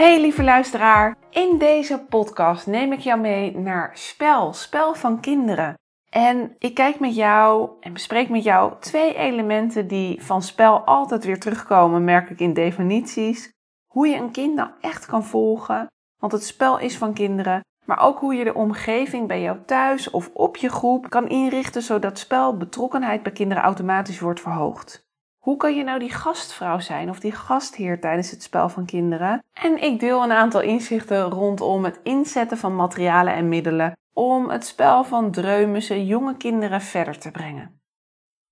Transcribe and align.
Hey 0.00 0.20
lieve 0.20 0.42
luisteraar, 0.42 1.16
in 1.30 1.58
deze 1.58 1.98
podcast 2.08 2.66
neem 2.66 2.92
ik 2.92 2.98
jou 2.98 3.20
mee 3.20 3.56
naar 3.56 3.90
spel, 3.94 4.52
spel 4.52 4.94
van 4.94 5.20
kinderen. 5.20 5.74
En 6.08 6.54
ik 6.58 6.74
kijk 6.74 7.00
met 7.00 7.14
jou 7.14 7.70
en 7.80 7.92
bespreek 7.92 8.28
met 8.28 8.42
jou 8.42 8.72
twee 8.80 9.14
elementen 9.14 9.88
die 9.88 10.22
van 10.22 10.42
spel 10.42 10.78
altijd 10.80 11.24
weer 11.24 11.40
terugkomen, 11.40 12.04
merk 12.04 12.30
ik 12.30 12.40
in 12.40 12.52
definities. 12.52 13.52
Hoe 13.86 14.08
je 14.08 14.16
een 14.16 14.30
kind 14.30 14.54
nou 14.54 14.70
echt 14.80 15.06
kan 15.06 15.24
volgen, 15.24 15.86
want 16.20 16.32
het 16.32 16.44
spel 16.44 16.78
is 16.78 16.98
van 16.98 17.14
kinderen. 17.14 17.60
Maar 17.84 18.00
ook 18.00 18.18
hoe 18.18 18.34
je 18.34 18.44
de 18.44 18.54
omgeving 18.54 19.28
bij 19.28 19.40
jou 19.40 19.58
thuis 19.66 20.10
of 20.10 20.30
op 20.32 20.56
je 20.56 20.68
groep 20.68 21.10
kan 21.10 21.28
inrichten 21.28 21.82
zodat 21.82 22.18
spelbetrokkenheid 22.18 23.22
bij 23.22 23.32
kinderen 23.32 23.62
automatisch 23.62 24.20
wordt 24.20 24.40
verhoogd. 24.40 25.08
Hoe 25.40 25.56
kan 25.56 25.74
je 25.74 25.84
nou 25.84 25.98
die 25.98 26.12
gastvrouw 26.12 26.78
zijn 26.78 27.10
of 27.10 27.20
die 27.20 27.32
gastheer 27.32 28.00
tijdens 28.00 28.30
het 28.30 28.42
spel 28.42 28.68
van 28.68 28.86
kinderen? 28.86 29.44
En 29.52 29.82
ik 29.82 30.00
deel 30.00 30.22
een 30.22 30.32
aantal 30.32 30.60
inzichten 30.60 31.22
rondom 31.22 31.84
het 31.84 32.00
inzetten 32.02 32.58
van 32.58 32.76
materialen 32.76 33.34
en 33.34 33.48
middelen 33.48 33.92
om 34.12 34.50
het 34.50 34.66
spel 34.66 35.04
van 35.04 35.30
dreumissen 35.30 36.06
jonge 36.06 36.36
kinderen 36.36 36.80
verder 36.80 37.18
te 37.18 37.30
brengen. 37.30 37.80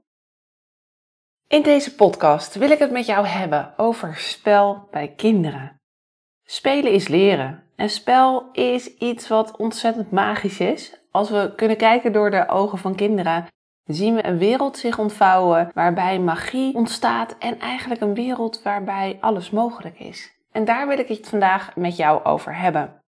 In 1.48 1.62
deze 1.62 1.96
podcast 1.96 2.56
wil 2.56 2.70
ik 2.70 2.80
het 2.80 2.92
met 2.92 3.06
jou 3.06 3.26
hebben 3.26 3.74
over 3.78 4.16
spel 4.16 4.88
bij 4.92 5.14
kinderen. 5.16 5.82
Spelen 6.54 6.92
is 6.92 7.08
leren. 7.08 7.64
En 7.76 7.90
spel 7.90 8.50
is 8.52 8.98
iets 8.98 9.28
wat 9.28 9.58
ontzettend 9.58 10.12
magisch 10.12 10.60
is. 10.60 11.00
Als 11.12 11.30
we 11.30 11.54
kunnen 11.56 11.78
kijken 11.78 12.14
door 12.14 12.32
de 12.32 12.48
ogen 12.48 12.78
van 12.78 12.96
kinderen, 12.96 13.48
zien 13.84 14.16
we 14.16 14.26
een 14.26 14.38
wereld 14.38 14.78
zich 14.78 15.00
ontvouwen 15.00 15.72
waarbij 15.74 16.20
magie 16.20 16.76
ontstaat 16.76 17.38
en 17.38 17.60
eigenlijk 17.60 18.02
een 18.02 18.14
wereld 18.14 18.62
waarbij 18.62 19.18
alles 19.22 19.50
mogelijk 19.50 20.00
is. 20.00 20.32
En 20.52 20.66
daar 20.66 20.88
wil 20.88 21.00
ik 21.00 21.08
het 21.08 21.28
vandaag 21.28 21.76
met 21.76 21.96
jou 21.96 22.24
over 22.24 22.58
hebben. 22.58 23.02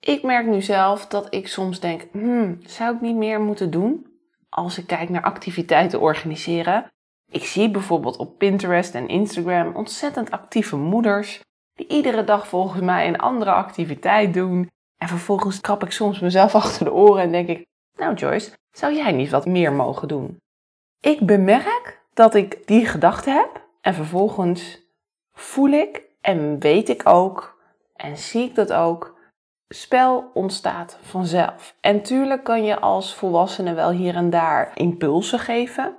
Ik 0.00 0.22
merk 0.22 0.46
nu 0.46 0.62
zelf 0.62 1.06
dat 1.06 1.34
ik 1.34 1.48
soms 1.48 1.80
denk: 1.80 2.06
hmm, 2.12 2.58
zou 2.60 2.94
ik 2.94 3.00
niet 3.00 3.16
meer 3.16 3.40
moeten 3.40 3.70
doen? 3.70 4.06
Als 4.48 4.78
ik 4.78 4.86
kijk 4.86 5.08
naar 5.08 5.22
activiteiten 5.22 6.00
organiseren. 6.00 6.86
Ik 7.30 7.44
zie 7.44 7.70
bijvoorbeeld 7.70 8.16
op 8.16 8.38
Pinterest 8.38 8.94
en 8.94 9.08
Instagram 9.08 9.74
ontzettend 9.74 10.30
actieve 10.30 10.76
moeders 10.76 11.44
die 11.76 11.86
iedere 11.86 12.24
dag 12.24 12.48
volgens 12.48 12.82
mij 12.82 13.08
een 13.08 13.18
andere 13.18 13.52
activiteit 13.52 14.34
doen. 14.34 14.70
En 14.96 15.08
vervolgens 15.08 15.60
krap 15.60 15.82
ik 15.82 15.90
soms 15.90 16.20
mezelf 16.20 16.54
achter 16.64 16.84
de 16.84 16.92
oren 16.92 17.22
en 17.22 17.32
denk 17.32 17.48
ik: 17.48 17.66
Nou, 17.98 18.14
Joyce, 18.14 18.50
zou 18.70 18.94
jij 18.94 19.12
niet 19.12 19.30
wat 19.30 19.46
meer 19.46 19.72
mogen 19.72 20.08
doen? 20.08 20.36
Ik 21.00 21.26
bemerk 21.26 22.04
dat 22.14 22.34
ik 22.34 22.66
die 22.66 22.86
gedachte 22.86 23.30
heb 23.30 23.66
en 23.80 23.94
vervolgens 23.94 24.80
voel 25.32 25.70
ik 25.70 26.02
en 26.20 26.58
weet 26.58 26.88
ik 26.88 27.08
ook 27.08 27.56
en 27.96 28.16
zie 28.16 28.44
ik 28.44 28.54
dat 28.54 28.72
ook. 28.72 29.14
Spel 29.68 30.30
ontstaat 30.34 30.98
vanzelf. 31.02 31.76
En 31.80 32.02
tuurlijk 32.02 32.44
kan 32.44 32.64
je 32.64 32.80
als 32.80 33.14
volwassene 33.14 33.74
wel 33.74 33.90
hier 33.90 34.14
en 34.14 34.30
daar 34.30 34.70
impulsen 34.74 35.38
geven, 35.38 35.98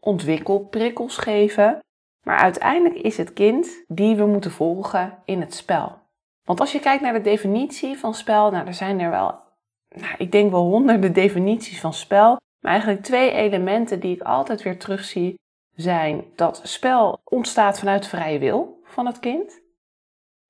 ontwikkelprikkels 0.00 1.16
geven, 1.16 1.78
maar 2.24 2.38
uiteindelijk 2.38 2.94
is 2.94 3.16
het 3.16 3.32
kind 3.32 3.84
die 3.86 4.16
we 4.16 4.26
moeten 4.26 4.50
volgen 4.50 5.18
in 5.24 5.40
het 5.40 5.54
spel. 5.54 6.02
Want 6.44 6.60
als 6.60 6.72
je 6.72 6.80
kijkt 6.80 7.02
naar 7.02 7.12
de 7.12 7.20
definitie 7.20 7.98
van 7.98 8.14
spel, 8.14 8.50
nou, 8.50 8.66
er 8.66 8.74
zijn 8.74 9.00
er 9.00 9.10
wel, 9.10 9.40
nou, 9.88 10.14
ik 10.18 10.32
denk 10.32 10.50
wel 10.50 10.64
honderden 10.64 11.12
definities 11.12 11.80
van 11.80 11.94
spel. 11.94 12.36
Maar 12.60 12.72
eigenlijk 12.72 13.02
twee 13.02 13.30
elementen 13.30 14.00
die 14.00 14.14
ik 14.14 14.22
altijd 14.22 14.62
weer 14.62 14.78
terugzie 14.78 15.34
zijn 15.74 16.24
dat 16.36 16.60
spel 16.62 17.20
ontstaat 17.24 17.78
vanuit 17.78 18.06
vrije 18.06 18.38
wil 18.38 18.80
van 18.84 19.06
het 19.06 19.20
kind. 19.20 19.60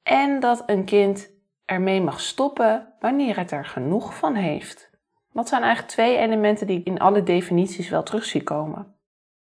En 0.02 0.41
dat 0.41 0.62
een 0.66 0.84
kind 0.84 1.30
ermee 1.64 2.00
mag 2.00 2.20
stoppen 2.20 2.94
wanneer 3.00 3.36
het 3.36 3.50
er 3.50 3.64
genoeg 3.64 4.16
van 4.16 4.34
heeft. 4.34 4.91
Dat 5.32 5.48
zijn 5.48 5.62
eigenlijk 5.62 5.92
twee 5.92 6.16
elementen 6.16 6.66
die 6.66 6.78
ik 6.78 6.86
in 6.86 6.98
alle 6.98 7.22
definities 7.22 7.88
wel 7.88 8.02
terug 8.02 8.24
zie 8.24 8.42
komen. 8.42 8.94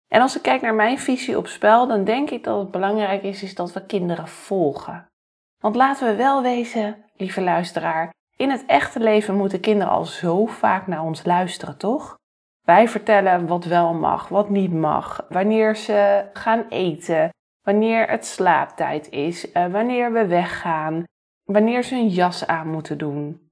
En 0.08 0.20
als 0.20 0.36
ik 0.36 0.42
kijk 0.42 0.60
naar 0.60 0.74
mijn 0.74 0.98
visie 0.98 1.36
op 1.36 1.46
spel, 1.46 1.86
dan 1.86 2.04
denk 2.04 2.30
ik 2.30 2.44
dat 2.44 2.58
het 2.58 2.70
belangrijk 2.70 3.22
is, 3.22 3.42
is 3.42 3.54
dat 3.54 3.72
we 3.72 3.86
kinderen 3.86 4.28
volgen. 4.28 5.06
Want 5.58 5.74
laten 5.74 6.06
we 6.08 6.14
wel 6.14 6.42
wezen, 6.42 7.04
lieve 7.16 7.40
luisteraar, 7.40 8.14
in 8.36 8.50
het 8.50 8.66
echte 8.66 9.00
leven 9.00 9.34
moeten 9.34 9.60
kinderen 9.60 9.92
al 9.92 10.04
zo 10.04 10.46
vaak 10.46 10.86
naar 10.86 11.02
ons 11.02 11.24
luisteren, 11.24 11.78
toch? 11.78 12.16
Wij 12.64 12.88
vertellen 12.88 13.46
wat 13.46 13.64
wel 13.64 13.94
mag, 13.94 14.28
wat 14.28 14.48
niet 14.48 14.72
mag, 14.72 15.26
wanneer 15.28 15.76
ze 15.76 16.28
gaan 16.32 16.66
eten, 16.68 17.30
wanneer 17.62 18.10
het 18.10 18.26
slaaptijd 18.26 19.10
is, 19.10 19.52
eh, 19.52 19.66
wanneer 19.66 20.12
we 20.12 20.26
weggaan, 20.26 21.04
wanneer 21.44 21.82
ze 21.82 21.94
een 21.94 22.08
jas 22.08 22.46
aan 22.46 22.70
moeten 22.70 22.98
doen. 22.98 23.50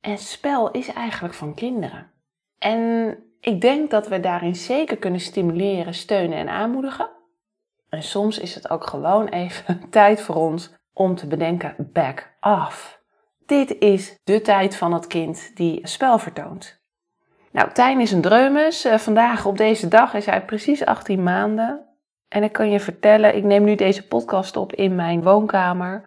En 0.00 0.18
spel 0.18 0.70
is 0.70 0.92
eigenlijk 0.92 1.34
van 1.34 1.54
kinderen. 1.54 2.10
En 2.58 3.16
ik 3.40 3.60
denk 3.60 3.90
dat 3.90 4.08
we 4.08 4.20
daarin 4.20 4.54
zeker 4.54 4.96
kunnen 4.96 5.20
stimuleren, 5.20 5.94
steunen 5.94 6.38
en 6.38 6.48
aanmoedigen. 6.48 7.10
En 7.88 8.02
soms 8.02 8.38
is 8.38 8.54
het 8.54 8.70
ook 8.70 8.86
gewoon 8.86 9.28
even 9.28 9.80
tijd 9.90 10.20
voor 10.20 10.34
ons 10.34 10.74
om 10.92 11.14
te 11.14 11.26
bedenken: 11.26 11.74
back 11.92 12.36
off. 12.40 13.00
Dit 13.46 13.78
is 13.78 14.18
de 14.24 14.40
tijd 14.40 14.76
van 14.76 14.92
het 14.92 15.06
kind 15.06 15.50
die 15.54 15.86
spel 15.86 16.18
vertoont. 16.18 16.80
Nou, 17.50 17.72
Tijn 17.72 18.00
is 18.00 18.12
een 18.12 18.20
dreumes. 18.20 18.84
Eh, 18.84 18.98
vandaag 18.98 19.46
op 19.46 19.56
deze 19.56 19.88
dag 19.88 20.14
is 20.14 20.26
hij 20.26 20.44
precies 20.44 20.84
18 20.84 21.22
maanden. 21.22 21.86
En 22.28 22.42
ik 22.42 22.52
kan 22.52 22.70
je 22.70 22.80
vertellen, 22.80 23.36
ik 23.36 23.44
neem 23.44 23.64
nu 23.64 23.74
deze 23.74 24.06
podcast 24.06 24.56
op 24.56 24.72
in 24.72 24.94
mijn 24.94 25.22
woonkamer. 25.22 26.02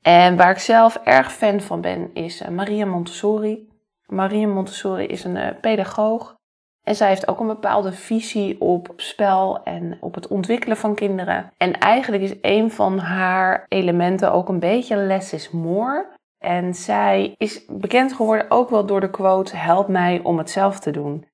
En 0.00 0.36
waar 0.36 0.50
ik 0.50 0.58
zelf 0.58 0.96
erg 1.04 1.32
fan 1.32 1.60
van 1.60 1.80
ben, 1.80 2.10
is 2.14 2.40
eh, 2.40 2.48
Maria 2.48 2.86
Montessori. 2.86 3.68
Maria 4.06 4.46
Montessori 4.46 5.06
is 5.06 5.24
een 5.24 5.36
eh, 5.36 5.60
pedagoog 5.60 6.40
en 6.84 6.94
zij 6.94 7.08
heeft 7.08 7.28
ook 7.28 7.40
een 7.40 7.46
bepaalde 7.46 7.92
visie 7.92 8.60
op 8.60 8.92
spel 8.96 9.62
en 9.62 9.96
op 10.00 10.14
het 10.14 10.28
ontwikkelen 10.28 10.76
van 10.76 10.94
kinderen. 10.94 11.52
En 11.56 11.78
eigenlijk 11.78 12.22
is 12.22 12.34
een 12.40 12.70
van 12.70 12.98
haar 12.98 13.64
elementen 13.68 14.32
ook 14.32 14.48
een 14.48 14.58
beetje 14.58 14.96
less 14.96 15.32
is 15.32 15.50
more. 15.50 16.06
En 16.38 16.74
zij 16.74 17.34
is 17.36 17.64
bekend 17.68 18.12
geworden 18.12 18.50
ook 18.50 18.70
wel 18.70 18.86
door 18.86 19.00
de 19.00 19.10
quote: 19.10 19.56
Help 19.56 19.88
mij 19.88 20.20
om 20.22 20.38
het 20.38 20.50
zelf 20.50 20.78
te 20.80 20.90
doen. 20.90 21.26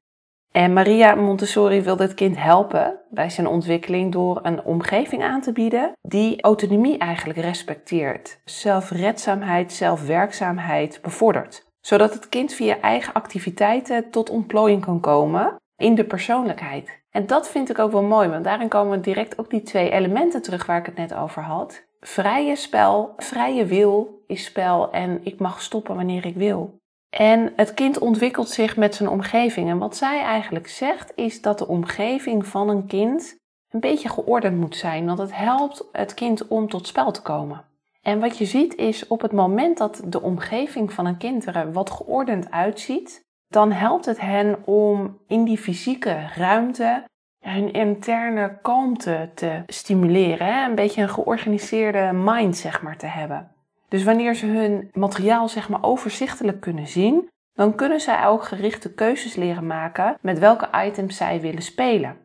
En 0.53 0.73
Maria 0.73 1.15
Montessori 1.15 1.83
wil 1.83 1.97
dit 1.97 2.15
kind 2.15 2.37
helpen 2.37 3.01
bij 3.11 3.31
zijn 3.31 3.47
ontwikkeling 3.47 4.13
door 4.13 4.41
een 4.43 4.65
omgeving 4.65 5.23
aan 5.23 5.41
te 5.41 5.53
bieden 5.53 5.93
die 6.03 6.43
autonomie 6.43 6.99
eigenlijk 6.99 7.39
respecteert, 7.39 8.41
zelfredzaamheid, 8.45 9.73
zelfwerkzaamheid 9.73 10.99
bevordert 11.03 11.68
zodat 11.89 12.15
het 12.15 12.29
kind 12.29 12.53
via 12.53 12.81
eigen 12.81 13.13
activiteiten 13.13 14.11
tot 14.11 14.31
ontplooiing 14.31 14.85
kan 14.85 15.01
komen 15.01 15.57
in 15.77 15.95
de 15.95 16.05
persoonlijkheid. 16.05 17.01
En 17.11 17.27
dat 17.27 17.49
vind 17.49 17.71
ik 17.71 17.79
ook 17.79 17.93
wel 17.93 18.03
mooi, 18.03 18.29
want 18.29 18.45
daarin 18.45 18.69
komen 18.69 19.03
direct 19.03 19.39
ook 19.39 19.51
die 19.51 19.63
twee 19.63 19.91
elementen 19.91 20.43
terug 20.43 20.67
waar 20.67 20.79
ik 20.79 20.87
het 20.87 20.97
net 20.97 21.15
over 21.15 21.43
had. 21.43 21.87
vrije 22.01 22.57
spel, 22.57 23.15
vrije 23.17 23.65
wil 23.65 24.23
is 24.27 24.45
spel 24.45 24.93
en 24.93 25.21
ik 25.23 25.39
mag 25.39 25.63
stoppen 25.63 25.95
wanneer 25.95 26.27
ik 26.27 26.35
wil. 26.35 26.79
En 27.17 27.53
het 27.57 27.75
kind 27.75 27.99
ontwikkelt 27.99 28.49
zich 28.49 28.77
met 28.77 28.95
zijn 28.95 29.09
omgeving. 29.09 29.69
En 29.69 29.79
wat 29.79 29.97
zij 29.97 30.21
eigenlijk 30.21 30.69
zegt 30.69 31.13
is 31.15 31.41
dat 31.43 31.59
de 31.59 31.69
omgeving 31.69 32.47
van 32.47 32.69
een 32.69 32.87
kind 32.87 33.37
een 33.71 33.81
beetje 33.81 34.09
geordend 34.09 34.57
moet 34.57 34.77
zijn, 34.77 35.07
want 35.07 35.19
het 35.19 35.37
helpt 35.37 35.85
het 35.93 36.15
kind 36.15 36.49
om 36.49 36.69
tot 36.69 36.87
spel 36.87 37.11
te 37.11 37.23
komen. 37.23 37.68
En 38.09 38.21
wat 38.21 38.39
je 38.39 38.45
ziet 38.45 38.75
is 38.75 39.07
op 39.07 39.21
het 39.21 39.33
moment 39.33 39.79
dat 39.79 40.03
de 40.05 40.23
omgeving 40.23 40.93
van 40.93 41.07
een 41.07 41.17
kind 41.17 41.47
er 41.47 41.73
wat 41.73 41.91
geordend 41.91 42.51
uitziet, 42.51 43.21
dan 43.49 43.73
helpt 43.73 44.05
het 44.05 44.21
hen 44.21 44.67
om 44.67 45.19
in 45.27 45.45
die 45.45 45.59
fysieke 45.59 46.31
ruimte 46.35 47.05
hun 47.41 47.73
interne 47.73 48.59
kalmte 48.63 49.31
te 49.35 49.63
stimuleren. 49.67 50.47
Hè? 50.47 50.69
Een 50.69 50.75
beetje 50.75 51.03
een 51.03 51.09
georganiseerde 51.09 52.11
mind, 52.13 52.57
zeg 52.57 52.83
maar, 52.83 52.97
te 52.97 53.07
hebben. 53.07 53.53
Dus 53.89 54.05
wanneer 54.05 54.35
ze 54.35 54.47
hun 54.47 54.91
materiaal, 54.93 55.49
zeg 55.49 55.69
maar, 55.69 55.83
overzichtelijk 55.83 56.61
kunnen 56.61 56.87
zien, 56.87 57.29
dan 57.53 57.75
kunnen 57.75 58.01
zij 58.01 58.27
ook 58.27 58.45
gerichte 58.45 58.95
keuzes 58.95 59.35
leren 59.35 59.67
maken 59.67 60.17
met 60.21 60.39
welke 60.39 60.69
items 60.85 61.17
zij 61.17 61.41
willen 61.41 61.63
spelen. 61.63 62.17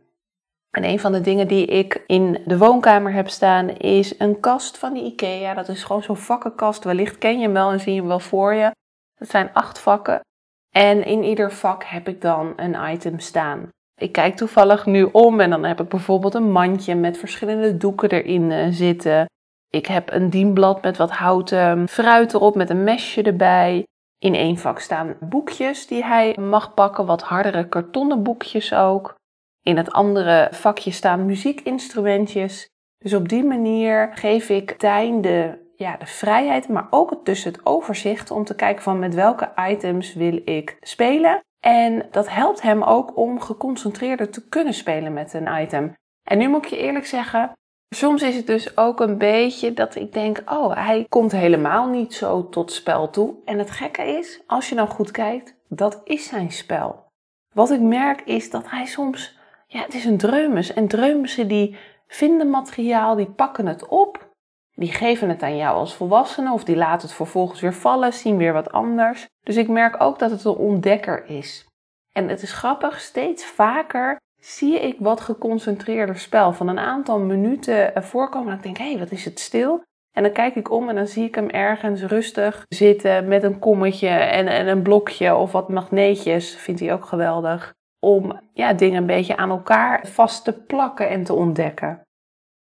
En 0.78 0.84
een 0.84 1.00
van 1.00 1.12
de 1.12 1.22
dingen 1.22 1.48
die 1.48 1.66
ik 1.66 2.04
in 2.08 2.42
de 2.46 2.58
woonkamer 2.58 3.14
heb 3.14 3.30
staan 3.30 3.70
is 3.70 4.20
een 4.20 4.40
kast 4.40 4.78
van 4.78 4.94
de 4.94 5.00
IKEA. 5.00 5.54
Dat 5.54 5.68
is 5.68 5.84
gewoon 5.84 6.04
zo'n 6.04 6.18
vakkenkast. 6.18 6.84
Wellicht 6.84 7.18
ken 7.18 7.38
je 7.38 7.44
hem 7.44 7.54
wel 7.54 7.72
en 7.72 7.80
zie 7.80 7.94
je 7.94 8.00
hem 8.00 8.08
wel 8.08 8.20
voor 8.20 8.54
je. 8.54 8.72
Dat 9.16 9.30
zijn 9.30 9.54
acht 9.54 9.80
vakken. 9.80 10.20
En 10.76 11.06
in 11.06 11.24
ieder 11.24 11.52
vak 11.52 11.84
heb 11.84 12.08
ik 12.08 12.22
dan 12.22 12.54
een 12.56 12.92
item 12.92 13.20
staan. 13.20 13.70
Ik 14.02 14.12
kijk 14.12 14.36
toevallig 14.36 14.86
nu 14.86 15.04
om 15.04 15.40
en 15.40 15.50
dan 15.50 15.64
heb 15.64 15.82
ik 15.82 15.90
bijvoorbeeld 15.90 16.34
een 16.34 16.52
mandje 16.52 16.96
met 16.96 17.18
verschillende 17.18 17.78
doeken 17.78 18.10
erin 18.10 18.52
eh, 18.52 18.68
zitten. 18.70 19.26
Ik 19.70 19.86
heb 19.86 20.12
een 20.12 20.30
dienblad 20.30 20.82
met 20.82 20.98
wat 20.98 21.12
houten 21.12 21.88
fruit 21.88 22.34
erop 22.34 22.56
met 22.56 22.70
een 22.70 22.84
mesje 22.84 23.22
erbij. 23.22 23.84
In 24.18 24.36
één 24.36 24.58
vak 24.58 24.80
staan 24.80 25.16
boekjes 25.20 25.88
die 25.88 26.04
hij 26.04 26.38
mag 26.40 26.74
pakken, 26.74 27.06
wat 27.06 27.22
hardere 27.22 27.68
kartonnen 27.68 28.24
boekjes 28.24 28.74
ook. 28.74 29.16
In 29.64 29.78
het 29.78 29.92
andere 29.92 30.48
vakje 30.52 30.92
staan 30.92 31.26
muziekinstrumentjes. 31.26 32.70
Dus 32.98 33.14
op 33.14 33.30
die 33.30 33.44
manier 33.44 34.12
geef 34.14 34.50
ik 34.50 34.72
Tijn 34.72 35.22
de, 35.22 35.72
ja, 35.76 35.98
de 35.98 36.06
vrijheid, 36.06 36.68
maar 36.68 36.88
ook 36.90 37.26
dus 37.26 37.44
het 37.44 37.66
overzicht 37.66 38.32
om 38.32 38.44
te 38.44 38.56
kijken 38.56 38.84
van 38.84 39.00
met 39.00 39.14
welke 39.14 39.52
items 39.70 40.14
wil 40.14 40.42
ik 40.46 40.78
spelen. 40.82 41.42
En 41.60 42.08
dat 42.12 42.30
helpt 42.30 42.62
hem 42.62 42.84
ook 42.84 43.18
om 43.18 43.40
geconcentreerder 43.40 44.30
te 44.30 44.48
kunnen 44.48 44.74
spelen 44.74 45.14
met 45.14 45.34
een 45.34 45.62
item. 45.62 45.94
En 46.30 46.38
nu 46.38 46.50
moet 46.50 46.66
ik 46.66 46.70
je 46.70 46.78
eerlijk 46.78 47.06
zeggen, 47.06 47.52
soms 47.96 48.22
is 48.22 48.36
het 48.36 48.48
dus 48.48 48.78
ook 48.78 49.00
een 49.00 49.18
beetje 49.18 49.74
dat 49.74 49.96
ik 49.96 50.14
denk, 50.14 50.42
oh, 50.46 50.76
hij 50.76 51.06
komt 51.10 51.32
helemaal 51.32 51.88
niet 51.88 52.14
zo 52.14 52.50
tot 52.50 52.72
spel 52.72 53.10
toe. 53.10 53.36
En 53.46 53.60
het 53.60 53.72
gekke 53.72 54.04
is, 54.04 54.42
als 54.48 54.70
je 54.70 54.76
dan 54.76 54.88
goed 54.88 55.12
kijkt, 55.12 55.56
dat 55.68 56.02
is 56.04 56.28
zijn 56.28 56.52
spel. 56.52 57.06
Wat 57.54 57.72
ik 57.72 57.82
merk 57.82 58.22
is 58.22 58.50
dat 58.50 58.70
hij 58.70 58.86
soms 58.86 59.42
ja, 59.74 59.82
het 59.82 59.94
is 59.94 60.06
een 60.06 60.18
dreumes. 60.18 60.74
En 60.74 60.88
dreumessen 60.88 61.48
die 61.48 61.76
vinden 62.08 62.50
materiaal, 62.50 63.16
die 63.16 63.32
pakken 63.32 63.66
het 63.66 63.88
op. 63.88 64.32
Die 64.76 64.92
geven 64.92 65.30
het 65.30 65.44
aan 65.44 65.56
jou 65.56 65.76
als 65.76 65.96
volwassene 65.96 66.54
of 66.54 66.64
die 66.64 66.76
laten 66.76 67.08
het 67.08 67.16
vervolgens 67.16 67.62
weer 67.62 67.74
vallen, 67.74 68.14
zien 68.14 68.38
weer 68.38 68.54
wat 68.54 68.72
anders. 68.72 69.28
Dus 69.44 69.58
ik 69.58 69.68
merk 69.68 70.02
ook 70.02 70.20
dat 70.20 70.32
het 70.32 70.44
een 70.44 70.56
ontdekker 70.56 71.26
is. 71.26 71.66
En 72.12 72.30
het 72.30 72.42
is 72.42 72.54
grappig, 72.54 73.00
steeds 73.00 73.46
vaker 73.46 74.20
zie 74.40 74.80
ik 74.80 74.96
wat 75.00 75.22
geconcentreerder 75.22 76.20
spel. 76.20 76.54
Van 76.54 76.68
een 76.68 76.80
aantal 76.80 77.20
minuten 77.20 78.04
voorkomen 78.04 78.52
en 78.52 78.58
ik 78.58 78.64
denk, 78.64 78.78
hé, 78.78 78.90
hey, 78.90 79.00
wat 79.00 79.12
is 79.12 79.26
het 79.26 79.40
stil? 79.40 79.84
En 80.12 80.24
dan 80.24 80.32
kijk 80.32 80.56
ik 80.56 80.72
om 80.72 80.90
en 80.90 80.96
dan 80.96 81.08
zie 81.08 81.26
ik 81.26 81.36
hem 81.36 81.50
ergens 81.50 82.02
rustig 82.02 82.66
zitten 82.70 83.28
met 83.28 83.44
een 83.44 83.60
kommetje 83.60 84.08
en, 84.08 84.48
en 84.48 84.68
een 84.68 84.82
blokje 84.82 85.36
of 85.36 85.52
wat 85.52 85.70
magneetjes. 85.70 86.56
Vindt 86.56 86.80
hij 86.80 86.94
ook 86.94 87.06
geweldig 87.06 87.74
om 88.04 88.40
ja, 88.54 88.74
dingen 88.74 88.98
een 88.98 89.06
beetje 89.06 89.38
aan 89.38 89.50
elkaar 89.50 90.08
vast 90.08 90.44
te 90.44 90.54
plakken 90.64 91.10
en 91.10 91.24
te 91.24 91.34
ontdekken. 91.34 92.02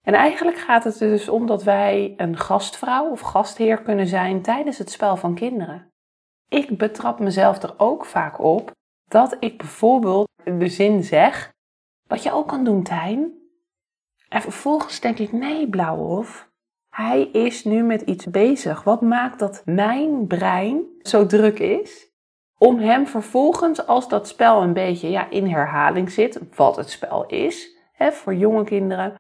En 0.06 0.14
eigenlijk 0.14 0.58
gaat 0.58 0.84
het 0.84 0.98
dus 0.98 1.28
om 1.28 1.46
dat 1.46 1.62
wij 1.62 2.14
een 2.16 2.36
gastvrouw 2.36 3.10
of 3.10 3.20
gastheer 3.20 3.82
kunnen 3.82 4.06
zijn 4.06 4.42
tijdens 4.42 4.78
het 4.78 4.90
spel 4.90 5.16
van 5.16 5.34
kinderen. 5.34 5.88
Ik 6.48 6.78
betrap 6.78 7.18
mezelf 7.18 7.62
er 7.62 7.74
ook 7.76 8.04
vaak 8.04 8.38
op 8.38 8.70
dat 9.04 9.36
ik 9.40 9.58
bijvoorbeeld 9.58 10.28
de 10.44 10.68
zin 10.68 11.02
zeg, 11.02 11.52
wat 12.08 12.22
je 12.22 12.32
ook 12.32 12.48
kan 12.48 12.64
doen, 12.64 12.82
Tijn. 12.82 13.32
En 14.28 14.42
vervolgens 14.42 15.00
denk 15.00 15.18
ik, 15.18 15.32
nee, 15.32 15.68
Blauwhof, 15.68 16.50
hij 16.90 17.22
is 17.22 17.64
nu 17.64 17.82
met 17.82 18.00
iets 18.00 18.26
bezig. 18.26 18.82
Wat 18.82 19.00
maakt 19.00 19.38
dat 19.38 19.62
mijn 19.64 20.26
brein 20.26 20.84
zo 21.02 21.26
druk 21.26 21.58
is? 21.58 22.12
Om 22.58 22.78
hem 22.78 23.06
vervolgens, 23.06 23.86
als 23.86 24.08
dat 24.08 24.28
spel 24.28 24.62
een 24.62 24.72
beetje 24.72 25.10
ja, 25.10 25.30
in 25.30 25.46
herhaling 25.46 26.10
zit, 26.10 26.40
wat 26.56 26.76
het 26.76 26.90
spel 26.90 27.26
is 27.26 27.76
hè, 27.92 28.12
voor 28.12 28.34
jonge 28.34 28.64
kinderen, 28.64 29.14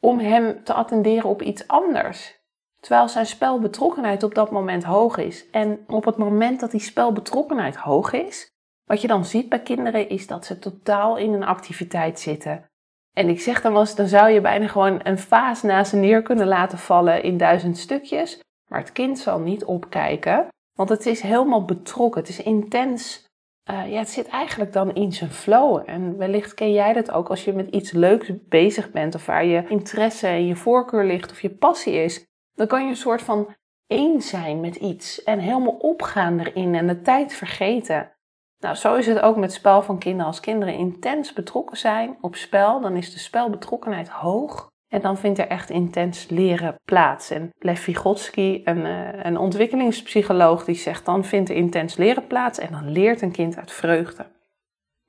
om 0.00 0.18
hem 0.18 0.64
te 0.64 0.72
attenderen 0.72 1.30
op 1.30 1.42
iets 1.42 1.68
anders. 1.68 2.44
Terwijl 2.80 3.08
zijn 3.08 3.26
spelbetrokkenheid 3.26 4.22
op 4.22 4.34
dat 4.34 4.50
moment 4.50 4.84
hoog 4.84 5.16
is. 5.16 5.50
En 5.50 5.84
op 5.86 6.04
het 6.04 6.16
moment 6.16 6.60
dat 6.60 6.70
die 6.70 6.80
spelbetrokkenheid 6.80 7.76
hoog 7.76 8.12
is, 8.12 8.48
wat 8.84 9.00
je 9.00 9.06
dan 9.06 9.24
ziet 9.24 9.48
bij 9.48 9.60
kinderen, 9.60 10.08
is 10.08 10.26
dat 10.26 10.44
ze 10.44 10.58
totaal 10.58 11.16
in 11.16 11.32
een 11.32 11.44
activiteit 11.44 12.20
zitten. 12.20 12.64
En 13.12 13.28
ik 13.28 13.40
zeg 13.40 13.60
dan 13.60 13.72
wel 13.72 13.80
eens, 13.80 13.94
dan 13.94 14.06
zou 14.06 14.30
je 14.30 14.40
bijna 14.40 14.66
gewoon 14.66 15.00
een 15.02 15.18
vaas 15.18 15.62
naast 15.62 15.90
ze 15.90 15.96
neer 15.96 16.22
kunnen 16.22 16.46
laten 16.46 16.78
vallen 16.78 17.22
in 17.22 17.36
duizend 17.36 17.78
stukjes. 17.78 18.40
Maar 18.68 18.80
het 18.80 18.92
kind 18.92 19.18
zal 19.18 19.38
niet 19.38 19.64
opkijken, 19.64 20.48
want 20.76 20.88
het 20.88 21.06
is 21.06 21.20
helemaal 21.20 21.64
betrokken, 21.64 22.20
het 22.20 22.30
is 22.30 22.42
intens. 22.42 23.24
Uh, 23.70 23.92
ja, 23.92 23.98
het 23.98 24.08
zit 24.08 24.26
eigenlijk 24.26 24.72
dan 24.72 24.94
in 24.94 25.12
zijn 25.12 25.30
flow. 25.30 25.82
En 25.86 26.16
wellicht 26.16 26.54
ken 26.54 26.72
jij 26.72 26.92
dat 26.92 27.10
ook 27.10 27.28
als 27.28 27.44
je 27.44 27.52
met 27.52 27.68
iets 27.70 27.90
leuks 27.92 28.30
bezig 28.48 28.90
bent, 28.90 29.14
of 29.14 29.26
waar 29.26 29.44
je 29.44 29.68
interesse 29.68 30.26
en 30.26 30.46
je 30.46 30.56
voorkeur 30.56 31.04
ligt, 31.04 31.30
of 31.30 31.40
je 31.40 31.50
passie 31.50 31.94
is. 31.94 32.24
Dan 32.54 32.66
kan 32.66 32.82
je 32.82 32.88
een 32.88 32.96
soort 32.96 33.22
van 33.22 33.54
één 33.86 34.22
zijn 34.22 34.60
met 34.60 34.76
iets 34.76 35.22
en 35.22 35.38
helemaal 35.38 35.76
opgaan 35.76 36.40
erin 36.40 36.74
en 36.74 36.86
de 36.86 37.02
tijd 37.02 37.32
vergeten. 37.32 38.10
Nou, 38.58 38.74
zo 38.74 38.94
is 38.94 39.06
het 39.06 39.20
ook 39.20 39.36
met 39.36 39.52
spel 39.52 39.82
van 39.82 39.98
kinderen. 39.98 40.26
Als 40.26 40.40
kinderen 40.40 40.74
intens 40.74 41.32
betrokken 41.32 41.76
zijn 41.76 42.18
op 42.20 42.34
spel, 42.34 42.80
dan 42.80 42.96
is 42.96 43.12
de 43.12 43.18
spelbetrokkenheid 43.18 44.08
hoog. 44.08 44.70
En 44.88 45.00
dan 45.00 45.18
vindt 45.18 45.38
er 45.38 45.48
echt 45.48 45.70
intens 45.70 46.28
leren 46.28 46.74
plaats. 46.84 47.30
En 47.30 47.50
Lev 47.58 47.80
Vygotsky, 47.80 48.60
een, 48.64 48.78
uh, 48.78 49.24
een 49.24 49.38
ontwikkelingspsycholoog, 49.38 50.64
die 50.64 50.74
zegt 50.74 51.04
dan 51.04 51.24
vindt 51.24 51.48
er 51.48 51.56
intens 51.56 51.96
leren 51.96 52.26
plaats 52.26 52.58
en 52.58 52.72
dan 52.72 52.90
leert 52.90 53.22
een 53.22 53.32
kind 53.32 53.56
uit 53.56 53.72
vreugde. 53.72 54.26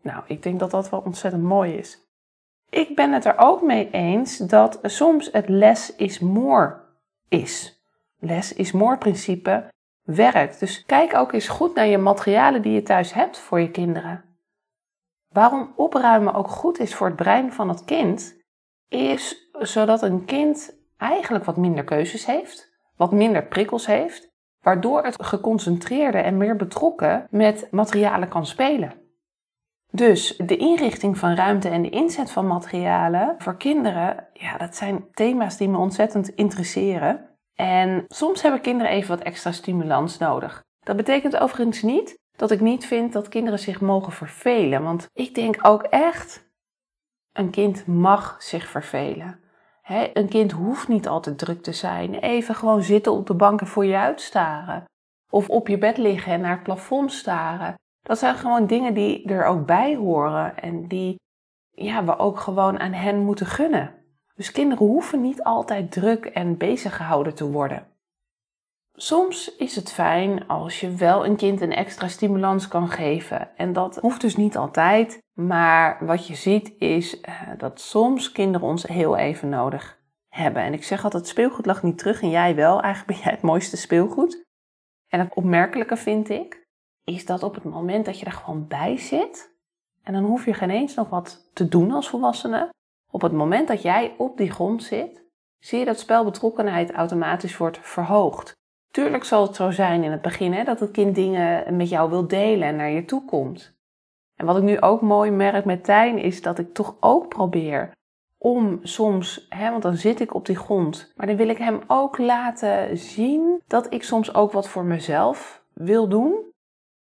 Nou, 0.01 0.23
ik 0.27 0.43
denk 0.43 0.59
dat 0.59 0.71
dat 0.71 0.89
wel 0.89 0.99
ontzettend 0.99 1.43
mooi 1.43 1.73
is. 1.73 2.05
Ik 2.69 2.95
ben 2.95 3.13
het 3.13 3.25
er 3.25 3.37
ook 3.37 3.61
mee 3.61 3.89
eens 3.91 4.37
dat 4.37 4.79
soms 4.83 5.29
het 5.31 5.49
less 5.49 5.95
is 5.95 6.19
more 6.19 6.79
is. 7.29 7.81
Less 8.19 8.53
is 8.53 8.71
more 8.71 8.97
principe 8.97 9.69
werkt. 10.03 10.59
Dus 10.59 10.85
kijk 10.85 11.15
ook 11.15 11.33
eens 11.33 11.47
goed 11.47 11.75
naar 11.75 11.87
je 11.87 11.97
materialen 11.97 12.61
die 12.61 12.71
je 12.71 12.83
thuis 12.83 13.13
hebt 13.13 13.37
voor 13.37 13.59
je 13.59 13.71
kinderen. 13.71 14.23
Waarom 15.27 15.73
opruimen 15.75 16.33
ook 16.33 16.47
goed 16.47 16.79
is 16.79 16.95
voor 16.95 17.07
het 17.07 17.15
brein 17.15 17.53
van 17.53 17.69
het 17.69 17.85
kind, 17.85 18.35
is 18.87 19.46
zodat 19.59 20.01
een 20.01 20.25
kind 20.25 20.77
eigenlijk 20.97 21.45
wat 21.45 21.57
minder 21.57 21.83
keuzes 21.83 22.25
heeft, 22.25 22.71
wat 22.95 23.11
minder 23.11 23.45
prikkels 23.45 23.85
heeft, 23.85 24.29
waardoor 24.61 25.03
het 25.03 25.23
geconcentreerder 25.23 26.23
en 26.23 26.37
meer 26.37 26.55
betrokken 26.55 27.27
met 27.29 27.67
materialen 27.71 28.27
kan 28.27 28.45
spelen. 28.45 28.93
Dus 29.91 30.37
de 30.37 30.57
inrichting 30.57 31.17
van 31.17 31.35
ruimte 31.35 31.69
en 31.69 31.81
de 31.81 31.89
inzet 31.89 32.31
van 32.31 32.47
materialen 32.47 33.35
voor 33.37 33.57
kinderen, 33.57 34.27
ja, 34.33 34.57
dat 34.57 34.75
zijn 34.75 35.05
thema's 35.11 35.57
die 35.57 35.69
me 35.69 35.77
ontzettend 35.77 36.27
interesseren. 36.29 37.29
En 37.55 38.05
soms 38.07 38.41
hebben 38.41 38.61
kinderen 38.61 38.91
even 38.91 39.09
wat 39.09 39.25
extra 39.25 39.51
stimulans 39.51 40.17
nodig. 40.17 40.63
Dat 40.79 40.95
betekent 40.95 41.37
overigens 41.37 41.81
niet 41.81 42.17
dat 42.35 42.51
ik 42.51 42.61
niet 42.61 42.85
vind 42.85 43.13
dat 43.13 43.29
kinderen 43.29 43.59
zich 43.59 43.81
mogen 43.81 44.11
vervelen, 44.11 44.83
want 44.83 45.09
ik 45.13 45.35
denk 45.35 45.57
ook 45.61 45.83
echt 45.83 46.49
een 47.33 47.49
kind 47.49 47.87
mag 47.87 48.35
zich 48.39 48.67
vervelen. 48.67 49.39
Een 50.13 50.27
kind 50.27 50.51
hoeft 50.51 50.87
niet 50.87 51.07
altijd 51.07 51.37
druk 51.37 51.63
te 51.63 51.73
zijn. 51.73 52.13
Even 52.13 52.55
gewoon 52.55 52.83
zitten 52.83 53.11
op 53.11 53.27
de 53.27 53.33
bank 53.33 53.61
en 53.61 53.67
voor 53.67 53.85
je 53.85 53.97
uitstaren. 53.97 54.83
Of 55.31 55.49
op 55.49 55.67
je 55.67 55.77
bed 55.77 55.97
liggen 55.97 56.31
en 56.31 56.41
naar 56.41 56.51
het 56.51 56.63
plafond 56.63 57.11
staren. 57.11 57.75
Dat 58.01 58.17
zijn 58.17 58.35
gewoon 58.35 58.67
dingen 58.67 58.93
die 58.93 59.25
er 59.25 59.45
ook 59.45 59.65
bij 59.65 59.95
horen 59.95 60.57
en 60.57 60.87
die 60.87 61.15
ja, 61.71 62.03
we 62.03 62.17
ook 62.17 62.39
gewoon 62.39 62.79
aan 62.79 62.93
hen 62.93 63.19
moeten 63.19 63.45
gunnen. 63.45 63.93
Dus 64.35 64.51
kinderen 64.51 64.85
hoeven 64.85 65.21
niet 65.21 65.43
altijd 65.43 65.91
druk 65.91 66.25
en 66.25 66.57
bezig 66.57 66.95
gehouden 66.95 67.35
te 67.35 67.51
worden. 67.51 67.87
Soms 68.99 69.55
is 69.55 69.75
het 69.75 69.91
fijn 69.91 70.47
als 70.47 70.79
je 70.79 70.91
wel 70.91 71.25
een 71.25 71.35
kind 71.35 71.61
een 71.61 71.73
extra 71.73 72.07
stimulans 72.07 72.67
kan 72.67 72.89
geven. 72.89 73.57
En 73.57 73.73
dat 73.73 73.95
hoeft 73.95 74.21
dus 74.21 74.35
niet 74.35 74.57
altijd. 74.57 75.19
Maar 75.33 76.05
wat 76.05 76.27
je 76.27 76.35
ziet 76.35 76.73
is 76.77 77.19
uh, 77.19 77.41
dat 77.57 77.81
soms 77.81 78.31
kinderen 78.31 78.67
ons 78.67 78.83
heel 78.83 79.17
even 79.17 79.49
nodig 79.49 79.99
hebben. 80.27 80.61
En 80.61 80.73
ik 80.73 80.83
zeg 80.83 81.03
altijd, 81.03 81.27
speelgoed 81.27 81.65
lag 81.65 81.83
niet 81.83 81.97
terug 81.97 82.21
en 82.21 82.29
jij 82.29 82.55
wel. 82.55 82.81
Eigenlijk 82.81 83.13
ben 83.13 83.23
jij 83.23 83.33
het 83.33 83.41
mooiste 83.41 83.77
speelgoed. 83.77 84.45
En 85.07 85.19
het 85.19 85.33
opmerkelijke 85.33 85.97
vind 85.97 86.29
ik, 86.29 86.65
is 87.03 87.25
dat 87.25 87.43
op 87.43 87.55
het 87.55 87.63
moment 87.63 88.05
dat 88.05 88.19
je 88.19 88.25
er 88.25 88.31
gewoon 88.31 88.67
bij 88.67 88.97
zit, 88.97 89.55
en 90.03 90.13
dan 90.13 90.23
hoef 90.23 90.45
je 90.45 90.53
geen 90.53 90.69
eens 90.69 90.95
nog 90.95 91.09
wat 91.09 91.49
te 91.53 91.67
doen 91.67 91.91
als 91.91 92.09
volwassene, 92.09 92.69
op 93.11 93.21
het 93.21 93.31
moment 93.31 93.67
dat 93.67 93.81
jij 93.81 94.15
op 94.17 94.37
die 94.37 94.51
grond 94.51 94.83
zit, 94.83 95.23
zie 95.59 95.79
je 95.79 95.85
dat 95.85 95.99
spelbetrokkenheid 95.99 96.91
automatisch 96.91 97.57
wordt 97.57 97.79
verhoogd. 97.81 98.55
Tuurlijk 98.97 99.23
zal 99.23 99.47
het 99.47 99.55
zo 99.55 99.71
zijn 99.71 100.03
in 100.03 100.11
het 100.11 100.21
begin 100.21 100.53
hè, 100.53 100.63
dat 100.63 100.79
het 100.79 100.91
kind 100.91 101.15
dingen 101.15 101.75
met 101.75 101.89
jou 101.89 102.09
wil 102.09 102.27
delen 102.27 102.67
en 102.67 102.75
naar 102.75 102.89
je 102.89 103.05
toe 103.05 103.25
komt. 103.25 103.77
En 104.35 104.45
wat 104.45 104.57
ik 104.57 104.63
nu 104.63 104.81
ook 104.81 105.01
mooi 105.01 105.31
merk 105.31 105.65
met 105.65 105.83
Tijn 105.83 106.17
is 106.17 106.41
dat 106.41 106.59
ik 106.59 106.73
toch 106.73 106.95
ook 106.99 107.27
probeer 107.27 107.91
om 108.37 108.79
soms, 108.83 109.45
hè, 109.49 109.71
want 109.71 109.83
dan 109.83 109.95
zit 109.95 110.19
ik 110.19 110.33
op 110.33 110.45
die 110.45 110.55
grond, 110.55 111.13
maar 111.15 111.27
dan 111.27 111.35
wil 111.35 111.49
ik 111.49 111.57
hem 111.57 111.81
ook 111.87 112.17
laten 112.17 112.97
zien 112.97 113.61
dat 113.67 113.93
ik 113.93 114.03
soms 114.03 114.33
ook 114.33 114.51
wat 114.51 114.67
voor 114.67 114.83
mezelf 114.83 115.63
wil 115.73 116.07
doen. 116.07 116.51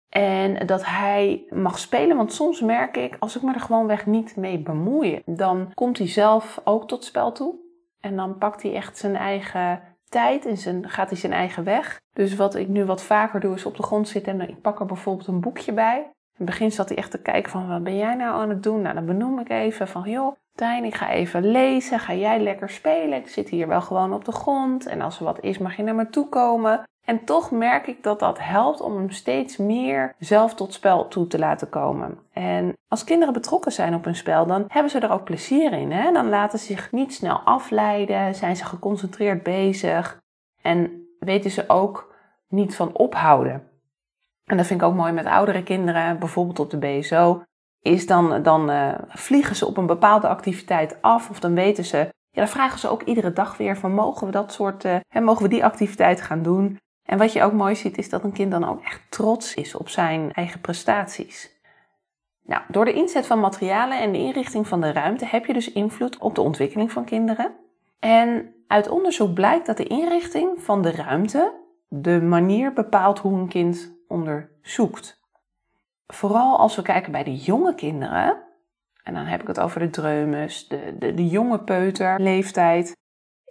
En 0.10 0.67
dat 0.67 0.86
hij 0.86 1.45
mag 1.50 1.79
spelen, 1.79 2.17
want 2.17 2.33
soms 2.33 2.62
merk 2.62 2.98
ik, 2.98 3.15
als 3.19 3.36
ik 3.36 3.41
me 3.41 3.53
er 3.53 3.60
gewoonweg 3.60 4.05
niet 4.05 4.36
mee 4.36 4.60
bemoei, 4.60 5.21
dan 5.25 5.71
komt 5.74 5.98
hij 5.98 6.07
zelf 6.07 6.62
ook 6.63 6.88
tot 6.88 7.03
spel 7.03 7.31
toe. 7.31 7.55
En 8.00 8.15
dan 8.15 8.38
pakt 8.38 8.62
hij 8.62 8.74
echt 8.74 8.98
zijn 8.98 9.15
eigen 9.15 9.90
tijd 10.12 10.46
en 10.46 10.58
zijn, 10.58 10.89
gaat 10.89 11.10
hij 11.10 11.20
zijn 11.20 11.34
eigen 11.34 11.63
weg. 11.63 12.01
Dus 12.13 12.36
wat 12.36 12.56
ik 12.56 12.68
nu 12.68 12.86
wat 12.86 13.03
vaker 13.03 13.39
doe, 13.39 13.56
is 13.56 13.65
op 13.65 13.77
de 13.77 13.84
grond 13.84 14.08
zitten 14.08 14.41
en 14.41 14.50
ik 14.50 14.62
pak 14.62 14.80
er 14.80 14.86
bijvoorbeeld 14.86 15.27
een 15.27 15.41
boekje 15.41 15.74
bij. 15.74 15.98
In 15.98 16.46
het 16.46 16.46
begin 16.46 16.72
zat 16.72 16.89
hij 16.89 16.98
echt 16.98 17.12
te 17.12 17.22
kijken 17.22 17.51
van, 17.51 17.68
wat 17.68 17.84
ben 17.84 17.98
jij 17.98 18.15
nou 18.15 18.41
aan 18.41 18.50
het 18.50 18.63
doen? 18.63 18.82
Nou, 18.82 18.96
dan 18.96 19.06
benoem 19.06 19.39
ik 19.39 19.50
even 19.50 19.88
van, 19.88 20.10
joh, 20.10 20.36
Tijn, 20.56 20.84
ik 20.84 20.96
ga 20.96 21.10
even 21.10 21.51
lezen. 21.51 22.00
Ga 22.00 22.13
jij 22.13 22.39
lekker 22.39 22.70
spelen? 22.70 23.18
Ik 23.18 23.27
zit 23.27 23.50
hier 23.50 23.68
wel 23.68 23.82
gewoon 23.82 24.13
op 24.13 24.25
de 24.25 24.32
grond. 24.32 24.86
En 24.86 25.01
als 25.01 25.20
er 25.20 25.25
wat 25.25 25.39
is, 25.39 25.58
mag 25.58 25.75
je 25.75 25.84
naar 25.84 25.96
me 25.96 26.10
toe 26.10 26.30
komen. 26.30 26.84
En 27.05 27.25
toch 27.25 27.51
merk 27.51 27.88
ik 27.88 28.03
dat 28.03 28.20
dat 28.20 28.39
helpt 28.39 28.81
om 28.81 28.96
hem 28.96 29.10
steeds 29.10 29.58
meer 29.58 30.15
zelf 30.20 30.53
tot 30.53 30.74
spel 30.74 31.08
toe 31.08 31.27
te 31.27 31.39
laten 31.39 31.70
komen. 31.70 32.20
En 32.31 32.77
als 32.88 33.03
kinderen 33.03 33.34
betrokken 33.34 33.72
zijn 33.72 33.93
op 33.93 34.05
een 34.05 34.15
spel, 34.15 34.46
dan 34.46 34.65
hebben 34.67 34.91
ze 34.91 35.00
er 35.00 35.12
ook 35.12 35.24
plezier 35.24 35.74
in. 35.74 35.91
Hè? 35.91 36.12
Dan 36.12 36.29
laten 36.29 36.60
ze 36.60 36.65
zich 36.65 36.91
niet 36.91 37.13
snel 37.13 37.39
afleiden, 37.39 38.36
zijn 38.36 38.55
ze 38.55 38.65
geconcentreerd 38.65 39.43
bezig 39.43 40.20
en 40.62 41.08
weten 41.20 41.51
ze 41.51 41.63
ook 41.67 42.15
niet 42.48 42.75
van 42.75 42.93
ophouden. 42.93 43.70
En 44.46 44.58
dat 44.58 44.65
vind 44.65 44.81
ik 44.81 44.88
ook 44.88 44.96
mooi 44.96 45.12
met 45.12 45.25
oudere 45.25 45.63
kinderen, 45.63 46.20
bijvoorbeeld 46.20 46.60
op 46.60 46.70
de 46.70 46.77
BSO. 46.77 47.43
Is 47.79 48.08
dan, 48.08 48.43
dan 48.43 48.70
uh, 48.70 48.93
vliegen 49.08 49.55
ze 49.55 49.65
op 49.65 49.77
een 49.77 49.86
bepaalde 49.86 50.27
activiteit 50.27 51.01
af 51.01 51.29
of 51.29 51.39
dan 51.39 51.53
weten 51.53 51.86
ze 51.86 52.10
ja, 52.31 52.41
dan 52.41 52.48
vragen 52.48 52.79
ze 52.79 52.88
ook 52.88 53.01
iedere 53.03 53.34
dag 53.34 53.58
weer 53.58 53.77
van 53.77 53.93
mogen 53.93 54.25
we 54.25 54.31
dat 54.31 54.53
soort, 54.53 54.86
uh, 54.86 54.96
hè, 55.08 55.22
mogen 55.22 55.43
we 55.43 55.50
die 55.50 55.65
activiteit 55.65 56.22
gaan 56.22 56.43
doen? 56.43 56.79
En 57.12 57.18
wat 57.18 57.34
je 57.34 57.44
ook 57.44 57.53
mooi 57.53 57.75
ziet 57.75 57.98
is 57.98 58.10
dat 58.10 58.24
een 58.24 58.32
kind 58.32 58.51
dan 58.51 58.63
ook 58.63 58.82
echt 58.84 59.01
trots 59.10 59.53
is 59.53 59.75
op 59.75 59.89
zijn 59.89 60.34
eigen 60.34 60.62
prestaties. 60.62 61.60
Nou, 62.44 62.62
door 62.68 62.86
de 62.86 62.94
inzet 62.94 63.27
van 63.27 63.39
materialen 63.39 64.00
en 64.00 64.12
de 64.12 64.18
inrichting 64.18 64.68
van 64.68 64.82
de 64.82 64.91
ruimte 64.91 65.25
heb 65.25 65.46
je 65.46 65.53
dus 65.53 65.72
invloed 65.72 66.18
op 66.18 66.36
de 66.36 66.41
ontwikkeling 66.41 66.91
van 66.91 67.06
kinderen. 67.06 67.56
En 68.00 68.53
uit 68.68 68.89
onderzoek 68.89 69.34
blijkt 69.34 69.65
dat 69.65 69.77
de 69.77 69.88
inrichting 69.88 70.62
van 70.62 70.82
de 70.82 70.91
ruimte 70.91 71.53
de 71.88 72.22
manier 72.22 72.74
bepaalt 72.74 73.20
hoe 73.20 73.39
een 73.39 73.48
kind 73.48 73.94
onderzoekt. 74.08 75.20
Vooral 76.08 76.58
als 76.58 76.75
we 76.75 76.82
kijken 76.82 77.12
bij 77.12 77.24
de 77.24 77.36
jonge 77.36 77.75
kinderen, 77.75 78.44
en 79.03 79.13
dan 79.13 79.25
heb 79.25 79.41
ik 79.41 79.48
het 79.48 79.60
over 79.60 79.80
de 79.80 79.89
dreumes, 79.89 80.68
de, 80.68 80.96
de, 81.00 81.13
de 81.13 81.27
jonge 81.27 81.60
peuterleeftijd, 81.60 82.96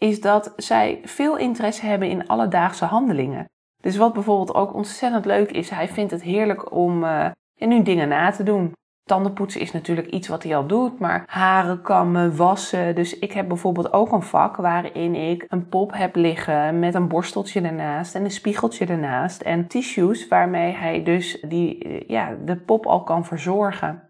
is 0.01 0.21
dat 0.21 0.53
zij 0.57 1.01
veel 1.05 1.37
interesse 1.37 1.87
hebben 1.87 2.09
in 2.09 2.27
alledaagse 2.27 2.85
handelingen. 2.85 3.45
Dus 3.83 3.97
wat 3.97 4.13
bijvoorbeeld 4.13 4.55
ook 4.55 4.75
ontzettend 4.75 5.25
leuk 5.25 5.51
is, 5.51 5.71
hij 5.71 5.89
vindt 5.89 6.11
het 6.11 6.23
heerlijk 6.23 6.73
om 6.73 7.05
uh, 7.05 7.27
nu 7.55 7.83
dingen 7.83 8.09
na 8.09 8.31
te 8.31 8.43
doen. 8.43 8.73
Tandenpoetsen 9.05 9.61
is 9.61 9.73
natuurlijk 9.73 10.07
iets 10.07 10.29
wat 10.29 10.43
hij 10.43 10.57
al 10.57 10.67
doet, 10.67 10.99
maar 10.99 11.25
haren 11.27 11.83
kammen, 11.83 12.37
wassen. 12.37 12.95
Dus 12.95 13.19
ik 13.19 13.33
heb 13.33 13.49
bijvoorbeeld 13.49 13.93
ook 13.93 14.13
een 14.13 14.23
vak 14.23 14.57
waarin 14.57 15.15
ik 15.15 15.45
een 15.49 15.69
pop 15.69 15.93
heb 15.93 16.17
liggen 16.17 16.79
met 16.79 16.95
een 16.95 17.09
borsteltje 17.09 17.61
ernaast 17.61 18.15
en 18.15 18.25
een 18.25 18.31
spiegeltje 18.31 18.87
ernaast 18.87 19.41
en 19.41 19.67
tissues 19.67 20.29
waarmee 20.29 20.73
hij 20.73 21.03
dus 21.03 21.45
die, 21.49 21.79
eh, 21.79 22.09
ja, 22.09 22.37
de 22.45 22.57
pop 22.57 22.87
al 22.87 23.03
kan 23.03 23.25
verzorgen. 23.25 24.10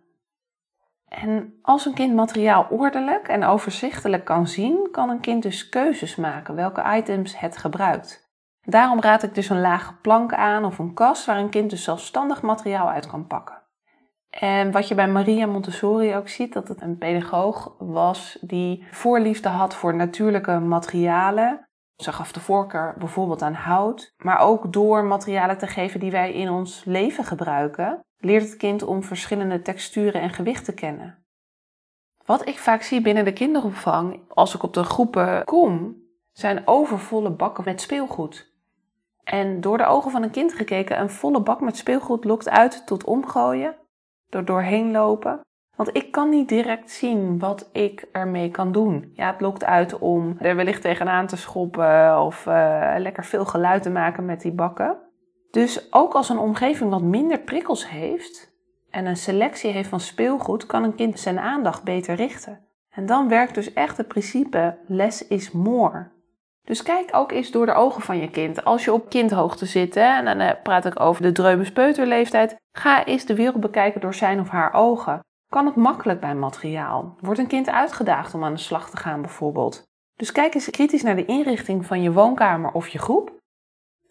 En 1.10 1.58
als 1.62 1.86
een 1.86 1.94
kind 1.94 2.14
materiaal 2.14 2.66
ordelijk 2.70 3.28
en 3.28 3.44
overzichtelijk 3.44 4.24
kan 4.24 4.46
zien, 4.46 4.88
kan 4.90 5.08
een 5.10 5.20
kind 5.20 5.42
dus 5.42 5.68
keuzes 5.68 6.16
maken 6.16 6.54
welke 6.54 6.96
items 6.96 7.38
het 7.38 7.56
gebruikt. 7.56 8.28
Daarom 8.60 9.00
raad 9.00 9.22
ik 9.22 9.34
dus 9.34 9.48
een 9.48 9.60
lage 9.60 9.94
plank 9.94 10.34
aan 10.34 10.64
of 10.64 10.78
een 10.78 10.94
kast 10.94 11.24
waar 11.26 11.38
een 11.38 11.50
kind 11.50 11.70
dus 11.70 11.84
zelfstandig 11.84 12.42
materiaal 12.42 12.90
uit 12.90 13.06
kan 13.06 13.26
pakken. 13.26 13.62
En 14.30 14.70
wat 14.70 14.88
je 14.88 14.94
bij 14.94 15.08
Maria 15.08 15.46
Montessori 15.46 16.16
ook 16.16 16.28
ziet, 16.28 16.52
dat 16.52 16.68
het 16.68 16.80
een 16.80 16.98
pedagoog 16.98 17.74
was 17.78 18.38
die 18.40 18.86
voorliefde 18.90 19.48
had 19.48 19.74
voor 19.74 19.94
natuurlijke 19.94 20.58
materialen. 20.58 21.68
Ze 21.96 22.12
gaf 22.12 22.32
de 22.32 22.40
voorkeur 22.40 22.94
bijvoorbeeld 22.98 23.42
aan 23.42 23.54
hout, 23.54 24.14
maar 24.16 24.38
ook 24.38 24.72
door 24.72 25.04
materialen 25.04 25.58
te 25.58 25.66
geven 25.66 26.00
die 26.00 26.10
wij 26.10 26.32
in 26.32 26.50
ons 26.50 26.84
leven 26.84 27.24
gebruiken, 27.24 28.04
leert 28.20 28.42
het 28.42 28.56
kind 28.56 28.82
om 28.82 29.02
verschillende 29.02 29.62
texturen 29.62 30.20
en 30.20 30.30
gewichten 30.30 30.74
kennen. 30.74 31.18
Wat 32.24 32.48
ik 32.48 32.58
vaak 32.58 32.82
zie 32.82 33.00
binnen 33.00 33.24
de 33.24 33.32
kinderopvang, 33.32 34.20
als 34.28 34.54
ik 34.54 34.62
op 34.62 34.74
de 34.74 34.84
groepen 34.84 35.44
kom, 35.44 35.96
zijn 36.32 36.62
overvolle 36.64 37.30
bakken 37.30 37.64
met 37.64 37.80
speelgoed. 37.80 38.52
En 39.24 39.60
door 39.60 39.78
de 39.78 39.86
ogen 39.86 40.10
van 40.10 40.22
een 40.22 40.30
kind 40.30 40.52
gekeken, 40.52 41.00
een 41.00 41.10
volle 41.10 41.42
bak 41.42 41.60
met 41.60 41.76
speelgoed 41.76 42.24
lokt 42.24 42.48
uit 42.48 42.86
tot 42.86 43.04
omgooien, 43.04 43.76
door 44.28 44.44
doorheen 44.44 44.90
lopen. 44.90 45.40
Want 45.76 45.96
ik 45.96 46.12
kan 46.12 46.28
niet 46.28 46.48
direct 46.48 46.90
zien 46.90 47.38
wat 47.38 47.68
ik 47.72 48.08
ermee 48.12 48.50
kan 48.50 48.72
doen. 48.72 49.12
Ja, 49.14 49.30
het 49.30 49.40
lokt 49.40 49.64
uit 49.64 49.98
om 49.98 50.36
er 50.38 50.56
wellicht 50.56 50.82
tegenaan 50.82 51.26
te 51.26 51.36
schoppen 51.36 52.20
of 52.22 52.46
uh, 52.46 52.94
lekker 52.98 53.24
veel 53.24 53.44
geluid 53.44 53.82
te 53.82 53.90
maken 53.90 54.24
met 54.24 54.40
die 54.40 54.52
bakken. 54.52 55.09
Dus 55.50 55.92
ook 55.92 56.14
als 56.14 56.28
een 56.28 56.38
omgeving 56.38 56.90
wat 56.90 57.02
minder 57.02 57.38
prikkels 57.38 57.88
heeft 57.88 58.52
en 58.90 59.06
een 59.06 59.16
selectie 59.16 59.70
heeft 59.70 59.88
van 59.88 60.00
speelgoed, 60.00 60.66
kan 60.66 60.84
een 60.84 60.94
kind 60.94 61.20
zijn 61.20 61.38
aandacht 61.38 61.82
beter 61.82 62.14
richten. 62.14 62.64
En 62.90 63.06
dan 63.06 63.28
werkt 63.28 63.54
dus 63.54 63.72
echt 63.72 63.96
het 63.96 64.08
principe 64.08 64.78
less 64.86 65.26
is 65.26 65.50
more. 65.50 66.10
Dus 66.62 66.82
kijk 66.82 67.08
ook 67.12 67.32
eens 67.32 67.50
door 67.50 67.66
de 67.66 67.72
ogen 67.72 68.02
van 68.02 68.18
je 68.18 68.30
kind. 68.30 68.64
Als 68.64 68.84
je 68.84 68.92
op 68.92 69.08
kindhoogte 69.08 69.66
zit, 69.66 69.94
hè, 69.94 70.16
en 70.16 70.24
dan 70.24 70.38
eh, 70.38 70.62
praat 70.62 70.84
ik 70.84 71.00
over 71.00 71.22
de 71.22 71.32
dreumes 71.32 71.72
ga 72.72 73.04
eens 73.04 73.24
de 73.24 73.34
wereld 73.34 73.60
bekijken 73.60 74.00
door 74.00 74.14
zijn 74.14 74.40
of 74.40 74.48
haar 74.48 74.74
ogen. 74.74 75.20
Kan 75.48 75.66
het 75.66 75.74
makkelijk 75.74 76.20
bij 76.20 76.34
materiaal? 76.34 77.16
Wordt 77.20 77.38
een 77.38 77.46
kind 77.46 77.68
uitgedaagd 77.68 78.34
om 78.34 78.44
aan 78.44 78.52
de 78.54 78.58
slag 78.58 78.90
te 78.90 78.96
gaan 78.96 79.20
bijvoorbeeld? 79.20 79.82
Dus 80.16 80.32
kijk 80.32 80.54
eens 80.54 80.70
kritisch 80.70 81.02
naar 81.02 81.16
de 81.16 81.24
inrichting 81.24 81.86
van 81.86 82.02
je 82.02 82.12
woonkamer 82.12 82.72
of 82.72 82.88
je 82.88 82.98
groep 82.98 83.39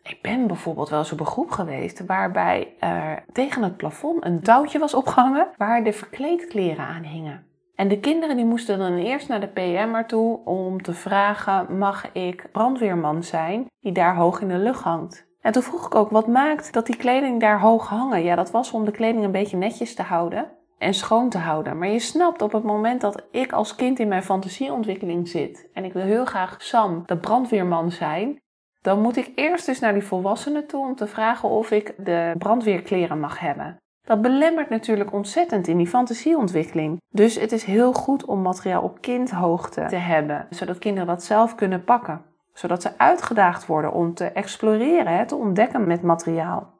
ik 0.04 0.20
ben 0.22 0.48
bijvoorbeeld 0.48 0.90
wel 0.90 1.00
eens 1.00 1.12
op 1.12 1.20
een 1.20 1.52
geweest 1.52 2.06
waarbij 2.06 2.74
er 2.80 3.24
tegen 3.32 3.64
het 3.64 3.78
plafond 3.78 4.26
een 4.26 4.42
touwtje 4.42 4.80
was 4.80 4.94
opgehangen 4.94 5.48
waar 5.58 5.84
de 5.84 5.94
verkleedkleren 5.94 6.86
aan 6.86 7.04
hingen. 7.04 7.48
En 7.76 7.88
de 7.88 8.00
kinderen 8.00 8.36
die 8.36 8.46
moesten 8.46 8.78
dan 8.78 8.98
eerst 8.98 9.28
naar 9.28 9.40
de 9.40 9.48
PM'er 9.48 10.06
toe 10.06 10.40
om 10.46 10.82
te 10.82 10.94
vragen: 10.94 11.78
mag 11.78 12.12
ik 12.12 12.52
brandweerman 12.52 13.24
zijn 13.24 13.66
die 13.80 13.92
daar 13.92 14.16
hoog 14.16 14.42
in 14.42 14.48
de 14.48 14.58
lucht 14.58 14.84
hangt? 14.84 15.28
En 15.42 15.52
toen 15.52 15.64
vroeg 15.64 15.86
ik 15.86 15.96
ook: 15.96 16.10
wat 16.10 16.28
maakt 16.28 16.74
dat 16.74 16.86
die 16.86 16.98
kleding 16.98 17.40
daar 17.40 17.60
hoog 17.60 17.88
hangen? 17.88 18.24
Ja, 18.24 18.36
dat 18.36 18.52
was 18.52 18.72
om 18.72 18.86
de 18.86 18.92
kleding 18.92 19.24
een 19.24 19.32
beetje 19.32 19.58
netjes 19.58 19.96
te 19.96 20.02
houden 20.02 20.52
en 20.78 20.94
schoon 20.94 21.30
te 21.30 21.38
houden. 21.38 21.78
Maar 21.78 21.90
je 21.90 22.00
snapt 22.00 22.42
op 22.42 22.52
het 22.52 22.64
moment 22.64 23.02
dat 23.02 23.28
ik 23.32 23.52
als 23.52 23.76
kind 23.76 24.00
in 24.00 24.08
mijn 24.08 24.24
fantasieontwikkeling 24.24 25.28
zit 25.28 25.70
en 25.74 25.84
ik 25.86 25.94
wil 25.94 26.04
heel 26.04 26.26
graag 26.26 26.62
Sam, 26.62 27.04
de 27.06 27.18
brandweerman 27.18 27.92
zijn, 27.92 28.42
dan 28.82 29.02
moet 29.02 29.18
ik 29.18 29.32
eerst 29.36 29.66
dus 29.66 29.80
naar 29.80 29.94
die 29.94 30.04
volwassenen 30.04 30.68
toe 30.68 30.86
om 30.86 30.96
te 30.96 31.08
vragen 31.08 31.50
of 31.50 31.72
ik 31.72 31.94
de 31.98 32.36
brandweerkleren 32.38 33.20
mag 33.20 33.40
hebben. 33.40 33.78
Dat 34.02 34.22
belemmert 34.22 34.70
natuurlijk 34.70 35.14
ontzettend 35.14 35.68
in 35.68 35.78
die 35.78 35.88
fantasieontwikkeling. 35.88 37.02
Dus 37.10 37.36
het 37.36 37.52
is 37.52 37.64
heel 37.64 37.94
goed 37.94 38.26
om 38.26 38.42
materiaal 38.42 38.82
op 38.82 39.02
kindhoogte 39.02 39.86
te 39.86 39.96
hebben, 39.96 40.48
zodat 40.50 40.78
kinderen 40.78 41.08
dat 41.08 41.24
zelf 41.24 41.56
kunnen 41.56 41.84
pakken. 41.84 42.26
Zodat 42.54 42.82
ze 42.82 42.98
uitgedaagd 42.98 43.66
worden 43.66 43.94
om 43.94 44.14
te 44.14 44.26
exploreren, 44.26 45.28
te 45.28 45.36
ontdekken 45.36 45.88
met 45.88 46.02
materiaal. 46.02 46.74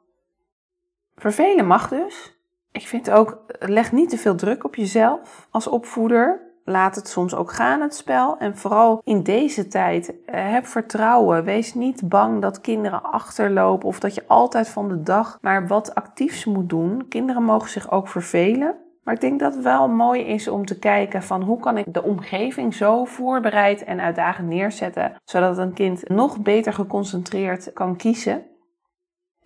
Vervelen 1.14 1.66
mag 1.66 1.88
dus. 1.88 2.38
Ik 2.72 2.86
vind 2.86 3.10
ook, 3.10 3.44
leg 3.58 3.92
niet 3.92 4.10
te 4.10 4.18
veel 4.18 4.34
druk 4.34 4.64
op 4.64 4.74
jezelf 4.74 5.48
als 5.50 5.66
opvoeder. 5.66 6.49
Laat 6.70 6.94
het 6.94 7.08
soms 7.08 7.34
ook 7.34 7.52
gaan, 7.52 7.80
het 7.80 7.94
spel. 7.94 8.38
En 8.38 8.56
vooral 8.56 9.00
in 9.04 9.22
deze 9.22 9.68
tijd, 9.68 10.14
eh, 10.26 10.50
heb 10.50 10.66
vertrouwen. 10.66 11.44
Wees 11.44 11.74
niet 11.74 12.08
bang 12.08 12.42
dat 12.42 12.60
kinderen 12.60 13.02
achterlopen 13.02 13.88
of 13.88 14.00
dat 14.00 14.14
je 14.14 14.24
altijd 14.26 14.68
van 14.68 14.88
de 14.88 15.02
dag 15.02 15.38
maar 15.40 15.66
wat 15.66 15.94
actiefs 15.94 16.44
moet 16.44 16.68
doen. 16.68 17.08
Kinderen 17.08 17.42
mogen 17.42 17.70
zich 17.70 17.90
ook 17.90 18.08
vervelen. 18.08 18.76
Maar 19.04 19.14
ik 19.14 19.20
denk 19.20 19.40
dat 19.40 19.54
het 19.54 19.62
wel 19.62 19.88
mooi 19.88 20.22
is 20.22 20.48
om 20.48 20.66
te 20.66 20.78
kijken 20.78 21.22
van 21.22 21.42
hoe 21.42 21.60
kan 21.60 21.78
ik 21.78 21.94
de 21.94 22.02
omgeving 22.02 22.74
zo 22.74 23.04
voorbereid 23.04 23.84
en 23.84 24.00
uitdagend 24.00 24.48
neerzetten, 24.48 25.12
zodat 25.24 25.58
een 25.58 25.72
kind 25.72 26.08
nog 26.08 26.40
beter 26.40 26.72
geconcentreerd 26.72 27.72
kan 27.72 27.96
kiezen. 27.96 28.42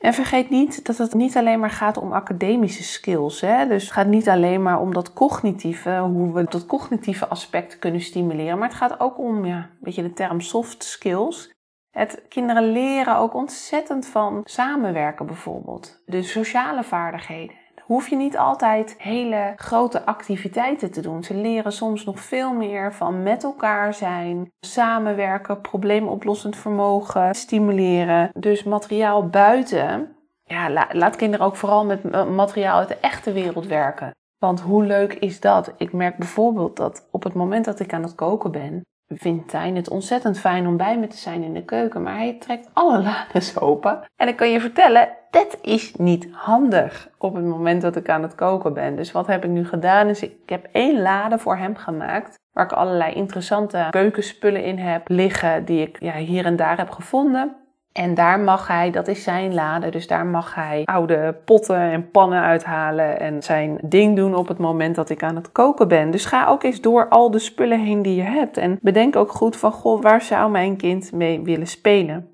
En 0.04 0.14
vergeet 0.14 0.50
niet 0.50 0.86
dat 0.86 0.98
het 0.98 1.14
niet 1.14 1.36
alleen 1.36 1.60
maar 1.60 1.70
gaat 1.70 1.96
om 1.96 2.12
academische 2.12 2.82
skills. 2.82 3.40
Hè? 3.40 3.66
Dus 3.66 3.82
het 3.82 3.92
gaat 3.92 4.06
niet 4.06 4.28
alleen 4.28 4.62
maar 4.62 4.80
om 4.80 4.94
dat 4.94 5.12
cognitieve, 5.12 5.98
hoe 5.98 6.32
we 6.32 6.44
dat 6.44 6.66
cognitieve 6.66 7.26
aspect 7.26 7.78
kunnen 7.78 8.00
stimuleren. 8.00 8.58
Maar 8.58 8.68
het 8.68 8.76
gaat 8.76 9.00
ook 9.00 9.18
om, 9.18 9.44
ja, 9.44 9.56
een 9.56 9.78
beetje 9.80 10.02
de 10.02 10.12
term 10.12 10.40
soft 10.40 10.84
skills. 10.84 11.52
Het 11.90 12.22
kinderen 12.28 12.72
leren 12.72 13.16
ook 13.16 13.34
ontzettend 13.34 14.06
van 14.06 14.40
samenwerken 14.44 15.26
bijvoorbeeld. 15.26 16.02
De 16.06 16.22
sociale 16.22 16.82
vaardigheden 16.82 17.56
hoef 17.86 18.08
je 18.08 18.16
niet 18.16 18.36
altijd 18.36 18.94
hele 18.98 19.52
grote 19.56 20.06
activiteiten 20.06 20.90
te 20.90 21.00
doen. 21.00 21.24
Ze 21.24 21.34
leren 21.34 21.72
soms 21.72 22.04
nog 22.04 22.20
veel 22.20 22.52
meer 22.52 22.94
van 22.94 23.22
met 23.22 23.44
elkaar 23.44 23.94
zijn, 23.94 24.50
samenwerken, 24.60 25.60
probleemoplossend 25.60 26.56
vermogen 26.56 27.34
stimuleren. 27.34 28.30
Dus 28.38 28.62
materiaal 28.62 29.28
buiten. 29.28 30.16
Ja, 30.44 30.88
laat 30.92 31.16
kinderen 31.16 31.46
ook 31.46 31.56
vooral 31.56 31.84
met 31.84 32.28
materiaal 32.30 32.78
uit 32.78 32.88
de 32.88 32.98
echte 33.00 33.32
wereld 33.32 33.66
werken. 33.66 34.10
Want 34.38 34.60
hoe 34.60 34.84
leuk 34.84 35.14
is 35.14 35.40
dat? 35.40 35.72
Ik 35.76 35.92
merk 35.92 36.16
bijvoorbeeld 36.16 36.76
dat 36.76 37.08
op 37.10 37.22
het 37.22 37.34
moment 37.34 37.64
dat 37.64 37.80
ik 37.80 37.92
aan 37.92 38.02
het 38.02 38.14
koken 38.14 38.50
ben, 38.50 38.82
vindt 39.06 39.48
Tijn 39.48 39.76
het 39.76 39.88
ontzettend 39.88 40.38
fijn 40.38 40.66
om 40.66 40.76
bij 40.76 40.98
me 40.98 41.06
te 41.06 41.16
zijn 41.16 41.42
in 41.42 41.54
de 41.54 41.64
keuken, 41.64 42.02
maar 42.02 42.16
hij 42.16 42.36
trekt 42.40 42.68
alle 42.72 43.02
lades 43.08 43.60
open. 43.60 44.04
En 44.16 44.28
ik 44.28 44.36
kan 44.36 44.50
je 44.50 44.60
vertellen, 44.60 45.08
dat 45.34 45.58
is 45.60 45.94
niet 45.94 46.28
handig 46.32 47.08
op 47.18 47.34
het 47.34 47.44
moment 47.44 47.82
dat 47.82 47.96
ik 47.96 48.08
aan 48.08 48.22
het 48.22 48.34
koken 48.34 48.72
ben. 48.72 48.96
Dus 48.96 49.12
wat 49.12 49.26
heb 49.26 49.44
ik 49.44 49.50
nu 49.50 49.66
gedaan? 49.66 50.08
Is 50.08 50.22
ik 50.22 50.32
heb 50.46 50.68
één 50.72 51.02
lade 51.02 51.38
voor 51.38 51.56
hem 51.56 51.76
gemaakt, 51.76 52.38
waar 52.52 52.64
ik 52.64 52.72
allerlei 52.72 53.12
interessante 53.12 53.86
keukenspullen 53.90 54.64
in 54.64 54.78
heb 54.78 55.08
liggen, 55.08 55.64
die 55.64 55.80
ik 55.80 55.96
ja, 56.00 56.14
hier 56.14 56.44
en 56.44 56.56
daar 56.56 56.76
heb 56.76 56.90
gevonden. 56.90 57.56
En 57.92 58.14
daar 58.14 58.40
mag 58.40 58.68
hij, 58.68 58.90
dat 58.90 59.08
is 59.08 59.22
zijn 59.22 59.54
lade, 59.54 59.90
dus 59.90 60.06
daar 60.06 60.26
mag 60.26 60.54
hij 60.54 60.82
oude 60.84 61.36
potten 61.44 61.80
en 61.80 62.10
pannen 62.10 62.40
uithalen 62.40 63.20
en 63.20 63.42
zijn 63.42 63.78
ding 63.82 64.16
doen 64.16 64.34
op 64.34 64.48
het 64.48 64.58
moment 64.58 64.94
dat 64.94 65.10
ik 65.10 65.22
aan 65.22 65.36
het 65.36 65.52
koken 65.52 65.88
ben. 65.88 66.10
Dus 66.10 66.24
ga 66.24 66.46
ook 66.46 66.62
eens 66.62 66.80
door 66.80 67.08
al 67.08 67.30
de 67.30 67.38
spullen 67.38 67.80
heen 67.80 68.02
die 68.02 68.16
je 68.16 68.22
hebt 68.22 68.56
en 68.56 68.78
bedenk 68.80 69.16
ook 69.16 69.32
goed 69.32 69.56
van, 69.56 69.72
goh, 69.72 70.02
waar 70.02 70.22
zou 70.22 70.50
mijn 70.50 70.76
kind 70.76 71.12
mee 71.12 71.42
willen 71.42 71.66
spelen? 71.66 72.33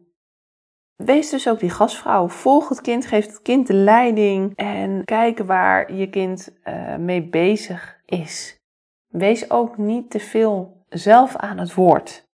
Wees 1.04 1.30
dus 1.30 1.49
ook 1.49 1.59
die 1.59 1.71
gastvrouw. 1.71 2.28
Volg 2.28 2.69
het 2.69 2.80
kind, 2.80 3.07
geef 3.07 3.26
het 3.26 3.42
kind 3.42 3.66
de 3.66 3.75
leiding 3.75 4.57
en 4.57 5.04
kijk 5.04 5.38
waar 5.38 5.92
je 5.95 6.11
kind 6.11 6.59
uh, 6.64 6.97
mee 6.97 7.28
bezig 7.28 8.00
is. 8.04 8.57
Wees 9.09 9.50
ook 9.50 9.76
niet 9.76 10.11
te 10.11 10.21
veel 10.21 10.85
zelf 10.88 11.37
aan 11.37 11.59
het 11.59 11.75
woord. 11.75 12.28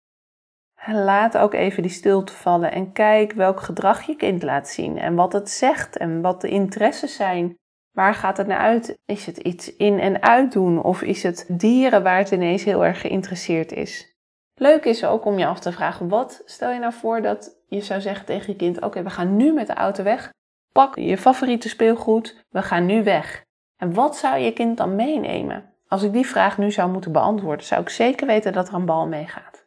Laat 0.86 1.38
ook 1.38 1.54
even 1.54 1.82
die 1.82 1.92
stilte 1.92 2.34
vallen 2.34 2.72
en 2.72 2.92
kijk 2.92 3.34
welk 3.34 3.60
gedrag 3.62 4.02
je 4.02 4.16
kind 4.16 4.44
laat 4.44 4.70
zien 4.70 4.98
en 4.98 5.16
wat 5.16 5.34
het 5.34 5.50
zegt 5.50 5.98
en 5.98 6.22
wat 6.22 6.42
de 6.42 6.50
interesses 6.50 7.16
zijn. 7.16 7.56
Waar 7.92 8.14
gaat 8.14 8.38
het 8.38 8.48
naar 8.48 8.58
uit? 8.58 8.98
Is 9.06 9.26
het 9.26 9.38
iets 9.38 9.76
in- 9.76 10.00
en 10.00 10.22
uitdoen 10.22 10.84
of 10.84 11.02
is 11.02 11.24
het 11.24 11.46
dieren 11.48 12.04
waar 12.04 12.18
het 12.18 12.32
ineens 12.32 12.64
heel 12.64 12.86
erg 12.86 13.02
geïnteresseerd 13.02 13.72
is? 13.72 14.12
Leuk 14.56 14.86
is 14.86 15.06
ook 15.06 15.26
om 15.26 15.38
je 15.40 15.46
af 15.46 15.60
te 15.60 15.72
vragen, 15.72 16.10
wat 16.10 16.42
stel 16.46 16.72
je 16.72 16.80
nou 16.80 16.94
voor 16.94 17.22
dat 17.22 17.63
je 17.74 17.82
zou 17.82 18.02
zeggen 18.02 18.26
tegen 18.26 18.52
je 18.52 18.56
kind, 18.56 18.82
oké, 18.82 19.04
we 19.04 19.10
gaan 19.10 19.36
nu 19.36 19.54
met 19.54 19.68
de 19.68 19.74
auto 19.74 20.04
weg, 20.04 20.30
pak 20.72 20.96
je 20.96 21.18
favoriete 21.18 21.70
speelgoed, 21.70 22.46
we 22.50 22.62
gaan 22.62 22.86
nu 22.86 23.04
weg. 23.04 23.44
En 23.78 23.94
wat 23.94 24.18
zou 24.18 24.38
je 24.38 24.54
kind 24.54 24.78
dan 24.78 24.96
meenemen? 24.96 25.74
Als 25.88 26.04
ik 26.04 26.14
die 26.14 26.28
vraag 26.28 26.58
nu 26.58 26.72
zou 26.72 26.92
moeten 26.92 27.12
beantwoorden, 27.12 27.66
zou 27.66 27.82
ik 27.82 27.90
zeker 27.90 28.28
weten 28.28 28.54
dat 28.54 28.68
er 28.68 28.74
een 28.74 28.86
bal 28.86 29.08
meegaat. 29.08 29.66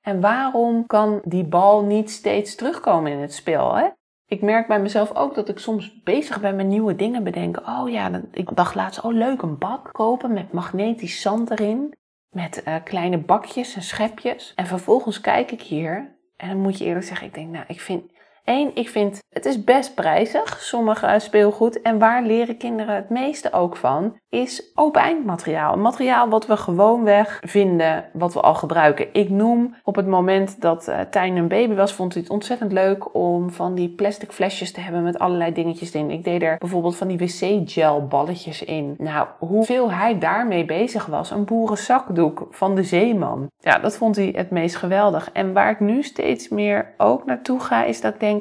En 0.00 0.20
waarom 0.20 0.86
kan 0.86 1.20
die 1.24 1.44
bal 1.44 1.84
niet 1.84 2.10
steeds 2.10 2.54
terugkomen 2.54 3.12
in 3.12 3.18
het 3.18 3.34
spel? 3.34 3.76
Hè? 3.76 3.88
Ik 4.26 4.42
merk 4.42 4.66
bij 4.66 4.80
mezelf 4.80 5.14
ook 5.14 5.34
dat 5.34 5.48
ik 5.48 5.58
soms 5.58 6.02
bezig 6.02 6.40
ben 6.40 6.56
met 6.56 6.66
nieuwe 6.66 6.96
dingen 6.96 7.24
bedenken. 7.24 7.66
Oh 7.66 7.90
ja, 7.90 8.22
ik 8.32 8.56
dacht 8.56 8.74
laatst, 8.74 9.00
oh 9.00 9.12
leuk, 9.12 9.42
een 9.42 9.58
bak 9.58 9.88
kopen 9.92 10.32
met 10.32 10.52
magnetisch 10.52 11.20
zand 11.20 11.50
erin. 11.50 11.94
Met 12.30 12.62
uh, 12.64 12.74
kleine 12.84 13.18
bakjes 13.18 13.74
en 13.74 13.82
schepjes. 13.82 14.52
En 14.54 14.66
vervolgens 14.66 15.20
kijk 15.20 15.50
ik 15.50 15.62
hier. 15.62 16.15
En 16.36 16.48
dan 16.48 16.58
moet 16.58 16.78
je 16.78 16.84
eerlijk 16.84 17.06
zeggen, 17.06 17.26
ik 17.26 17.34
denk, 17.34 17.50
nou, 17.50 17.64
ik 17.68 17.80
vind, 17.80 18.12
Eén, 18.46 18.70
ik 18.74 18.88
vind 18.88 19.24
het 19.36 19.44
is 19.44 19.64
best 19.64 19.94
prijzig, 19.94 20.62
sommige 20.62 21.14
speelgoed. 21.18 21.82
En 21.82 21.98
waar 21.98 22.22
leren 22.22 22.56
kinderen 22.56 22.94
het 22.94 23.10
meeste 23.10 23.52
ook 23.52 23.76
van, 23.76 24.16
is 24.28 24.70
open 24.74 25.00
eindmateriaal. 25.00 25.76
Materiaal 25.76 26.28
wat 26.28 26.46
we 26.46 26.56
gewoonweg 26.56 27.40
vinden, 27.44 28.04
wat 28.12 28.34
we 28.34 28.40
al 28.40 28.54
gebruiken. 28.54 29.06
Ik 29.12 29.30
noem 29.30 29.74
op 29.82 29.96
het 29.96 30.06
moment 30.06 30.60
dat 30.60 30.88
uh, 30.88 31.00
Tijn 31.10 31.36
een 31.36 31.48
baby 31.48 31.74
was, 31.74 31.92
vond 31.92 32.12
hij 32.12 32.22
het 32.22 32.30
ontzettend 32.30 32.72
leuk 32.72 33.14
om 33.14 33.50
van 33.50 33.74
die 33.74 33.88
plastic 33.88 34.32
flesjes 34.32 34.72
te 34.72 34.80
hebben 34.80 35.02
met 35.02 35.18
allerlei 35.18 35.52
dingetjes 35.52 35.90
in. 35.90 36.10
Ik 36.10 36.24
deed 36.24 36.42
er 36.42 36.58
bijvoorbeeld 36.58 36.96
van 36.96 37.08
die 37.08 37.18
wc-gel 37.18 38.06
balletjes 38.06 38.64
in. 38.64 38.94
Nou, 38.98 39.26
hoeveel 39.38 39.92
hij 39.92 40.18
daarmee 40.18 40.64
bezig 40.64 41.06
was. 41.06 41.30
Een 41.30 41.44
boerenzakdoek 41.44 42.46
van 42.50 42.74
de 42.74 42.82
zeeman. 42.82 43.50
Ja, 43.58 43.78
dat 43.78 43.96
vond 43.96 44.16
hij 44.16 44.32
het 44.36 44.50
meest 44.50 44.76
geweldig. 44.76 45.30
En 45.32 45.52
waar 45.52 45.70
ik 45.70 45.80
nu 45.80 46.02
steeds 46.02 46.48
meer 46.48 46.94
ook 46.96 47.24
naartoe 47.24 47.60
ga, 47.60 47.84
is 47.84 48.00
dat 48.00 48.14
ik 48.14 48.20
denk, 48.20 48.35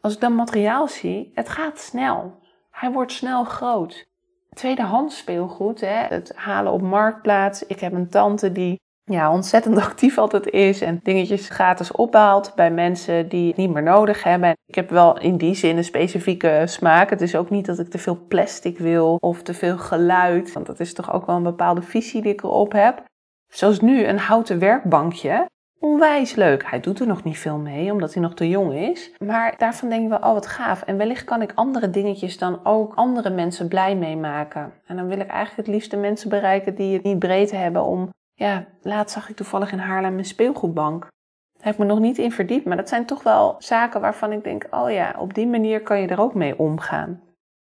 als 0.00 0.14
ik 0.14 0.20
dan 0.20 0.34
materiaal 0.34 0.88
zie, 0.88 1.30
het 1.34 1.48
gaat 1.48 1.78
snel. 1.78 2.38
Hij 2.70 2.90
wordt 2.90 3.12
snel 3.12 3.44
groot. 3.44 4.08
Tweedehands 4.50 5.16
speelgoed, 5.16 5.80
hè, 5.80 6.06
het 6.08 6.32
halen 6.34 6.72
op 6.72 6.82
marktplaats. 6.82 7.66
Ik 7.66 7.80
heb 7.80 7.92
een 7.92 8.08
tante 8.08 8.52
die 8.52 8.80
ja, 9.04 9.32
ontzettend 9.32 9.78
actief 9.86 10.18
altijd 10.18 10.50
is 10.50 10.80
en 10.80 11.00
dingetjes 11.02 11.48
gratis 11.48 11.92
ophaalt 11.92 12.52
bij 12.54 12.70
mensen 12.70 13.28
die 13.28 13.46
het 13.48 13.56
niet 13.56 13.70
meer 13.70 13.82
nodig 13.82 14.22
hebben. 14.22 14.56
Ik 14.66 14.74
heb 14.74 14.90
wel 14.90 15.18
in 15.18 15.36
die 15.36 15.54
zin 15.54 15.76
een 15.76 15.84
specifieke 15.84 16.62
smaak. 16.64 17.10
Het 17.10 17.20
is 17.20 17.36
ook 17.36 17.50
niet 17.50 17.66
dat 17.66 17.78
ik 17.78 17.90
te 17.90 17.98
veel 17.98 18.18
plastic 18.28 18.78
wil 18.78 19.16
of 19.20 19.42
te 19.42 19.54
veel 19.54 19.78
geluid, 19.78 20.52
want 20.52 20.66
dat 20.66 20.80
is 20.80 20.94
toch 20.94 21.12
ook 21.12 21.26
wel 21.26 21.36
een 21.36 21.42
bepaalde 21.42 21.82
visie 21.82 22.22
die 22.22 22.32
ik 22.32 22.42
erop 22.42 22.72
heb. 22.72 23.04
Zoals 23.48 23.80
nu 23.80 24.04
een 24.04 24.18
houten 24.18 24.58
werkbankje 24.58 25.46
onwijs 25.80 26.34
leuk. 26.34 26.70
Hij 26.70 26.80
doet 26.80 27.00
er 27.00 27.06
nog 27.06 27.24
niet 27.24 27.38
veel 27.38 27.58
mee, 27.58 27.92
omdat 27.92 28.14
hij 28.14 28.22
nog 28.22 28.34
te 28.34 28.48
jong 28.48 28.74
is. 28.74 29.12
Maar 29.18 29.54
daarvan 29.56 29.88
denken 29.88 30.10
we, 30.10 30.26
oh 30.26 30.32
wat 30.32 30.46
gaaf. 30.46 30.82
En 30.82 30.96
wellicht 30.96 31.24
kan 31.24 31.42
ik 31.42 31.52
andere 31.54 31.90
dingetjes 31.90 32.38
dan 32.38 32.60
ook 32.64 32.94
andere 32.94 33.30
mensen 33.30 33.68
blij 33.68 33.96
mee 33.96 34.16
maken. 34.16 34.72
En 34.86 34.96
dan 34.96 35.06
wil 35.06 35.20
ik 35.20 35.28
eigenlijk 35.28 35.66
het 35.66 35.74
liefst 35.74 35.90
de 35.90 35.96
mensen 35.96 36.28
bereiken 36.28 36.74
die 36.74 36.92
het 36.92 37.02
niet 37.02 37.18
breed 37.18 37.50
hebben 37.50 37.84
om... 37.84 38.08
Ja, 38.34 38.66
laatst 38.82 39.14
zag 39.14 39.28
ik 39.28 39.36
toevallig 39.36 39.72
in 39.72 39.78
Haarlem 39.78 40.18
een 40.18 40.24
speelgoedbank. 40.24 41.00
Daar 41.00 41.64
heb 41.64 41.72
ik 41.72 41.78
me 41.78 41.84
nog 41.84 41.98
niet 41.98 42.18
in 42.18 42.32
verdiept, 42.32 42.64
maar 42.64 42.76
dat 42.76 42.88
zijn 42.88 43.06
toch 43.06 43.22
wel 43.22 43.54
zaken 43.58 44.00
waarvan 44.00 44.32
ik 44.32 44.44
denk, 44.44 44.66
oh 44.70 44.90
ja, 44.90 45.14
op 45.18 45.34
die 45.34 45.46
manier 45.46 45.82
kan 45.82 46.00
je 46.00 46.08
er 46.08 46.20
ook 46.20 46.34
mee 46.34 46.58
omgaan. 46.58 47.20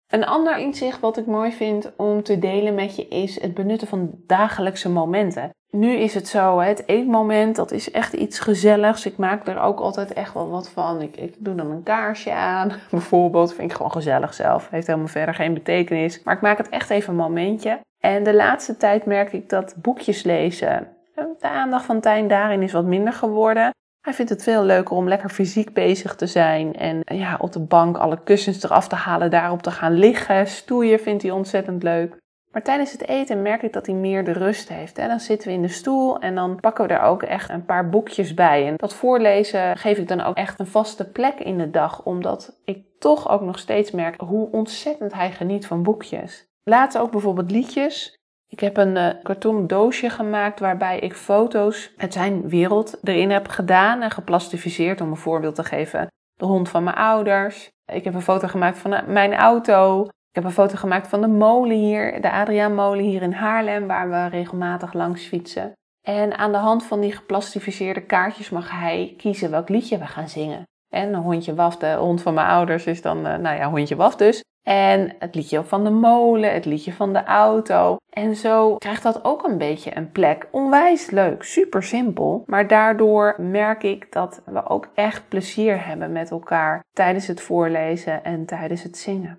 Een 0.09 0.27
ander 0.27 0.59
inzicht 0.59 1.01
wat 1.01 1.16
ik 1.16 1.27
mooi 1.27 1.53
vind 1.53 1.92
om 1.97 2.23
te 2.23 2.38
delen 2.38 2.75
met 2.75 2.97
je 2.97 3.09
is 3.09 3.40
het 3.40 3.55
benutten 3.55 3.88
van 3.88 4.11
dagelijkse 4.27 4.88
momenten. 4.88 5.51
Nu 5.71 5.92
is 5.92 6.14
het 6.14 6.29
zo, 6.29 6.59
het 6.59 6.83
eetmoment, 6.87 7.57
dat 7.57 7.71
is 7.71 7.90
echt 7.90 8.12
iets 8.12 8.38
gezelligs. 8.38 9.07
Ik 9.07 9.16
maak 9.16 9.47
er 9.47 9.61
ook 9.61 9.81
altijd 9.81 10.12
echt 10.12 10.35
wel 10.35 10.49
wat 10.49 10.71
van. 10.71 11.03
Ik, 11.03 11.16
ik 11.16 11.35
doe 11.38 11.55
dan 11.55 11.71
een 11.71 11.83
kaarsje 11.83 12.33
aan, 12.33 12.73
bijvoorbeeld. 12.90 13.55
Vind 13.55 13.71
ik 13.71 13.77
gewoon 13.77 13.92
gezellig 13.92 14.35
zelf. 14.35 14.68
Heeft 14.71 14.87
helemaal 14.87 15.09
verder 15.09 15.35
geen 15.35 15.55
betekenis. 15.55 16.23
Maar 16.23 16.35
ik 16.35 16.40
maak 16.40 16.59
het 16.59 16.68
echt 16.68 16.90
even 16.90 17.11
een 17.11 17.18
momentje. 17.18 17.81
En 17.99 18.23
de 18.23 18.35
laatste 18.35 18.77
tijd 18.77 19.07
merk 19.07 19.33
ik 19.33 19.49
dat 19.49 19.75
boekjes 19.77 20.23
lezen, 20.23 20.88
de 21.14 21.49
aandacht 21.49 21.85
van 21.85 22.01
Tijn 22.01 22.29
daarin 22.29 22.62
is 22.62 22.73
wat 22.73 22.85
minder 22.85 23.12
geworden. 23.12 23.71
Hij 24.01 24.15
vindt 24.15 24.31
het 24.31 24.43
veel 24.43 24.65
leuker 24.65 24.97
om 24.97 25.09
lekker 25.09 25.31
fysiek 25.31 25.73
bezig 25.73 26.15
te 26.15 26.27
zijn 26.27 26.75
en 26.75 27.01
ja, 27.05 27.37
op 27.41 27.53
de 27.53 27.61
bank 27.61 27.97
alle 27.97 28.23
kussens 28.23 28.63
eraf 28.63 28.89
te 28.89 28.95
halen, 28.95 29.31
daarop 29.31 29.63
te 29.63 29.71
gaan 29.71 29.93
liggen. 29.93 30.47
Stoeien 30.47 31.01
vindt 31.01 31.23
hij 31.23 31.33
ontzettend 31.33 31.83
leuk. 31.83 32.17
Maar 32.51 32.63
tijdens 32.63 32.93
het 32.93 33.09
eten 33.09 33.43
merk 33.43 33.63
ik 33.63 33.73
dat 33.73 33.87
hij 33.87 33.95
meer 33.95 34.25
de 34.25 34.33
rust 34.33 34.69
heeft. 34.69 34.97
Dan 34.97 35.21
zitten 35.21 35.49
we 35.49 35.55
in 35.55 35.63
de 35.63 35.69
stoel 35.69 36.19
en 36.19 36.35
dan 36.35 36.61
pakken 36.61 36.87
we 36.87 36.95
er 36.95 37.01
ook 37.01 37.23
echt 37.23 37.51
een 37.51 37.65
paar 37.65 37.89
boekjes 37.89 38.35
bij. 38.35 38.67
En 38.67 38.77
dat 38.77 38.95
voorlezen 38.95 39.77
geef 39.77 39.99
ik 39.99 40.09
dan 40.09 40.21
ook 40.21 40.37
echt 40.37 40.61
een 40.61 40.67
vaste 40.67 41.11
plek 41.11 41.39
in 41.39 41.59
de 41.59 41.71
dag, 41.71 42.05
omdat 42.05 42.61
ik 42.65 42.87
toch 42.99 43.29
ook 43.29 43.41
nog 43.41 43.59
steeds 43.59 43.91
merk 43.91 44.21
hoe 44.21 44.51
ontzettend 44.51 45.15
hij 45.15 45.33
geniet 45.33 45.67
van 45.67 45.83
boekjes. 45.83 46.47
Later 46.63 47.01
ook 47.01 47.11
bijvoorbeeld 47.11 47.51
liedjes. 47.51 48.18
Ik 48.49 48.61
heb 48.61 48.77
een 48.77 48.97
uh, 48.97 49.09
karton 49.23 49.67
doosje 49.67 50.11
gemaakt 50.11 50.61
waarbij 50.61 50.99
ik 50.99 51.15
foto's 51.15 51.93
uit 51.97 52.13
zijn 52.13 52.49
wereld 52.49 52.99
erin 53.03 53.31
heb 53.31 53.49
gedaan 53.49 54.03
en 54.03 54.11
geplastificeerd 54.11 55.01
om 55.01 55.11
een 55.11 55.17
voorbeeld 55.17 55.55
te 55.55 55.65
geven. 55.65 56.07
De 56.35 56.45
hond 56.45 56.69
van 56.69 56.85
mijn 56.85 56.97
ouders. 56.97 57.69
Ik 57.93 58.05
heb 58.05 58.15
een 58.15 58.23
foto 58.23 58.49
gemaakt 58.49 58.79
van 58.79 58.93
eh, 58.93 59.07
mijn 59.07 59.35
auto. 59.35 60.05
Ik 60.05 60.35
heb 60.35 60.45
een 60.45 60.51
foto 60.51 60.77
gemaakt 60.77 61.09
van 61.09 61.21
de 61.21 61.27
molen 61.27 61.77
hier, 61.77 62.21
de 62.21 62.31
Adriaan 62.31 62.75
molen 62.75 63.05
hier 63.05 63.23
in 63.23 63.33
Haarlem, 63.33 63.87
waar 63.87 64.11
we 64.11 64.27
regelmatig 64.27 64.93
langs 64.93 65.25
fietsen. 65.25 65.73
En 66.07 66.39
aan 66.39 66.53
de 66.53 66.59
hand 66.59 66.85
van 66.85 67.01
die 67.01 67.13
geplastificeerde 67.13 68.01
kaartjes 68.01 68.51
mag 68.51 68.71
hij 68.71 69.15
kiezen 69.17 69.51
welk 69.51 69.69
liedje 69.69 69.99
we 69.99 70.07
gaan 70.07 70.29
zingen. 70.29 70.63
En 70.88 71.14
een 71.14 71.20
hondje 71.20 71.55
waf, 71.55 71.77
de 71.77 71.94
hond 71.94 72.22
van 72.22 72.35
mijn 72.35 72.46
ouders 72.46 72.87
is 72.87 73.03
dan, 73.03 73.18
uh, 73.18 73.37
nou 73.37 73.57
ja, 73.57 73.70
hondje 73.70 73.96
waf 73.96 74.16
dus. 74.16 74.44
En 74.62 75.14
het 75.18 75.35
liedje 75.35 75.64
van 75.64 75.85
de 75.85 75.90
molen, 75.90 76.53
het 76.53 76.64
liedje 76.64 76.92
van 76.92 77.12
de 77.12 77.24
auto. 77.24 77.96
En 78.11 78.37
zo 78.37 78.77
krijgt 78.77 79.03
dat 79.03 79.24
ook 79.24 79.44
een 79.44 79.59
beetje 79.59 79.96
een 79.96 80.12
plek. 80.12 80.48
Onwijs 80.51 81.11
leuk, 81.11 81.42
super 81.42 81.83
simpel. 81.83 82.42
Maar 82.46 82.66
daardoor 82.66 83.35
merk 83.38 83.83
ik 83.83 84.12
dat 84.12 84.42
we 84.44 84.68
ook 84.68 84.88
echt 84.94 85.29
plezier 85.29 85.87
hebben 85.87 86.12
met 86.12 86.31
elkaar 86.31 86.85
tijdens 86.92 87.27
het 87.27 87.40
voorlezen 87.40 88.24
en 88.24 88.46
tijdens 88.46 88.83
het 88.83 88.96
zingen. 88.98 89.38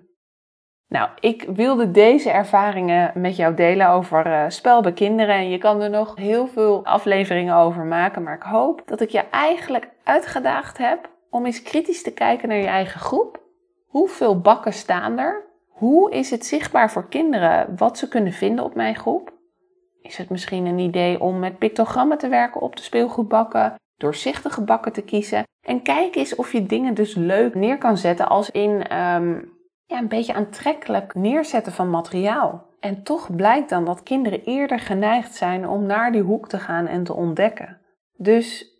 Nou, 0.88 1.08
ik 1.20 1.46
wilde 1.54 1.90
deze 1.90 2.30
ervaringen 2.30 3.12
met 3.14 3.36
jou 3.36 3.54
delen 3.54 3.88
over 3.88 4.26
uh, 4.26 4.44
spel 4.48 4.82
bij 4.82 4.92
kinderen. 4.92 5.34
En 5.34 5.50
je 5.50 5.58
kan 5.58 5.82
er 5.82 5.90
nog 5.90 6.16
heel 6.16 6.46
veel 6.46 6.84
afleveringen 6.84 7.54
over 7.54 7.84
maken. 7.84 8.22
Maar 8.22 8.34
ik 8.34 8.42
hoop 8.42 8.82
dat 8.86 9.00
ik 9.00 9.10
je 9.10 9.24
eigenlijk 9.30 9.88
uitgedaagd 10.04 10.78
heb 10.78 11.08
om 11.30 11.46
eens 11.46 11.62
kritisch 11.62 12.02
te 12.02 12.12
kijken 12.12 12.48
naar 12.48 12.58
je 12.58 12.66
eigen 12.66 13.00
groep. 13.00 13.42
Hoeveel 13.86 14.40
bakken 14.40 14.72
staan 14.72 15.18
er? 15.18 15.48
Hoe 15.68 16.10
is 16.10 16.30
het 16.30 16.46
zichtbaar 16.46 16.90
voor 16.90 17.08
kinderen 17.08 17.76
wat 17.76 17.98
ze 17.98 18.08
kunnen 18.08 18.32
vinden 18.32 18.64
op 18.64 18.74
mijn 18.74 18.96
groep? 18.96 19.32
Is 20.02 20.16
het 20.16 20.30
misschien 20.30 20.66
een 20.66 20.78
idee 20.78 21.20
om 21.20 21.38
met 21.38 21.58
pictogrammen 21.58 22.18
te 22.18 22.28
werken 22.28 22.60
op 22.60 22.76
de 22.76 22.82
speelgoedbakken, 22.82 23.74
doorzichtige 23.96 24.64
bakken 24.64 24.92
te 24.92 25.02
kiezen? 25.02 25.44
En 25.66 25.82
kijk 25.82 26.14
eens 26.14 26.34
of 26.34 26.52
je 26.52 26.66
dingen 26.66 26.94
dus 26.94 27.14
leuk 27.14 27.54
neer 27.54 27.78
kan 27.78 27.96
zetten 27.96 28.28
als 28.28 28.50
in 28.50 28.70
um, 28.70 29.58
ja, 29.86 29.98
een 29.98 30.08
beetje 30.08 30.34
aantrekkelijk 30.34 31.14
neerzetten 31.14 31.72
van 31.72 31.90
materiaal. 31.90 32.68
En 32.80 33.02
toch 33.02 33.36
blijkt 33.36 33.68
dan 33.68 33.84
dat 33.84 34.02
kinderen 34.02 34.44
eerder 34.44 34.78
geneigd 34.78 35.34
zijn 35.34 35.68
om 35.68 35.86
naar 35.86 36.12
die 36.12 36.22
hoek 36.22 36.48
te 36.48 36.58
gaan 36.58 36.86
en 36.86 37.04
te 37.04 37.14
ontdekken. 37.14 37.80
Dus 38.16 38.74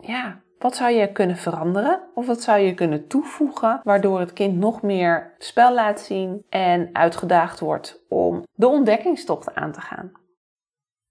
ja, 0.00 0.40
wat 0.60 0.76
zou 0.76 0.90
je 0.90 1.12
kunnen 1.12 1.36
veranderen 1.36 2.00
of 2.14 2.26
wat 2.26 2.42
zou 2.42 2.58
je 2.58 2.74
kunnen 2.74 3.06
toevoegen 3.06 3.80
waardoor 3.84 4.20
het 4.20 4.32
kind 4.32 4.56
nog 4.56 4.82
meer 4.82 5.34
spel 5.38 5.74
laat 5.74 6.00
zien 6.00 6.44
en 6.48 6.90
uitgedaagd 6.92 7.60
wordt 7.60 8.04
om 8.08 8.42
de 8.52 8.66
ontdekkingstocht 8.66 9.54
aan 9.54 9.72
te 9.72 9.80
gaan? 9.80 10.12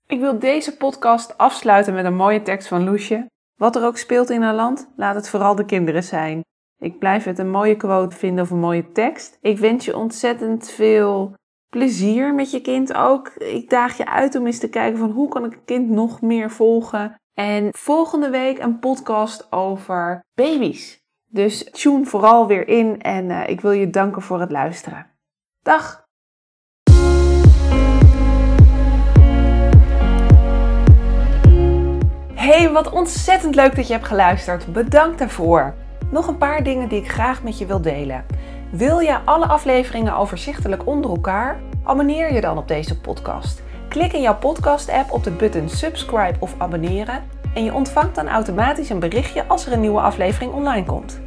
Ik 0.07 0.19
wil 0.19 0.39
deze 0.39 0.77
podcast 0.77 1.37
afsluiten 1.37 1.93
met 1.93 2.05
een 2.05 2.15
mooie 2.15 2.41
tekst 2.41 2.67
van 2.67 2.83
Loesje. 2.83 3.25
Wat 3.55 3.75
er 3.75 3.85
ook 3.85 3.97
speelt 3.97 4.29
in 4.29 4.41
haar 4.41 4.53
land, 4.53 4.89
laat 4.95 5.15
het 5.15 5.29
vooral 5.29 5.55
de 5.55 5.65
kinderen 5.65 6.03
zijn. 6.03 6.41
Ik 6.79 6.99
blijf 6.99 7.23
het 7.23 7.39
een 7.39 7.49
mooie 7.49 7.75
quote 7.75 8.15
vinden 8.15 8.43
of 8.43 8.49
een 8.49 8.59
mooie 8.59 8.91
tekst. 8.91 9.37
Ik 9.41 9.57
wens 9.57 9.85
je 9.85 9.97
ontzettend 9.97 10.69
veel 10.69 11.33
plezier 11.69 12.33
met 12.33 12.51
je 12.51 12.61
kind 12.61 12.93
ook. 12.93 13.27
Ik 13.27 13.69
daag 13.69 13.97
je 13.97 14.05
uit 14.05 14.35
om 14.35 14.45
eens 14.45 14.59
te 14.59 14.69
kijken 14.69 14.99
van 14.99 15.11
hoe 15.11 15.29
kan 15.29 15.45
ik 15.45 15.53
een 15.53 15.65
kind 15.65 15.89
nog 15.89 16.21
meer 16.21 16.51
volgen. 16.51 17.15
En 17.39 17.69
volgende 17.71 18.29
week 18.29 18.59
een 18.59 18.79
podcast 18.79 19.51
over 19.51 20.25
baby's. 20.33 21.03
Dus 21.25 21.69
tune 21.71 22.05
vooral 22.05 22.47
weer 22.47 22.67
in 22.67 23.01
en 23.01 23.29
uh, 23.29 23.47
ik 23.47 23.61
wil 23.61 23.71
je 23.71 23.89
danken 23.89 24.21
voor 24.21 24.39
het 24.39 24.51
luisteren. 24.51 25.05
Dag! 25.61 26.07
Hey, 32.33 32.71
wat 32.71 32.91
ontzettend 32.91 33.55
leuk 33.55 33.75
dat 33.75 33.87
je 33.87 33.93
hebt 33.93 34.07
geluisterd. 34.07 34.73
Bedankt 34.73 35.19
daarvoor. 35.19 35.75
Nog 36.11 36.27
een 36.27 36.37
paar 36.37 36.63
dingen 36.63 36.89
die 36.89 37.01
ik 37.01 37.11
graag 37.11 37.43
met 37.43 37.57
je 37.57 37.65
wil 37.65 37.81
delen. 37.81 38.25
Wil 38.71 38.99
je 38.99 39.19
alle 39.25 39.45
afleveringen 39.45 40.15
overzichtelijk 40.15 40.87
onder 40.87 41.11
elkaar? 41.11 41.59
Abonneer 41.83 42.33
je 42.33 42.41
dan 42.41 42.57
op 42.57 42.67
deze 42.67 43.01
podcast. 43.01 43.61
Klik 43.89 44.13
in 44.13 44.21
jouw 44.21 44.37
podcast-app 44.37 45.11
op 45.11 45.23
de 45.23 45.31
button 45.31 45.69
subscribe 45.69 46.39
of 46.39 46.55
abonneren 46.57 47.23
en 47.53 47.63
je 47.63 47.73
ontvangt 47.73 48.15
dan 48.15 48.27
automatisch 48.27 48.89
een 48.89 48.99
berichtje 48.99 49.47
als 49.47 49.65
er 49.65 49.73
een 49.73 49.79
nieuwe 49.79 50.01
aflevering 50.01 50.53
online 50.53 50.85
komt. 50.85 51.19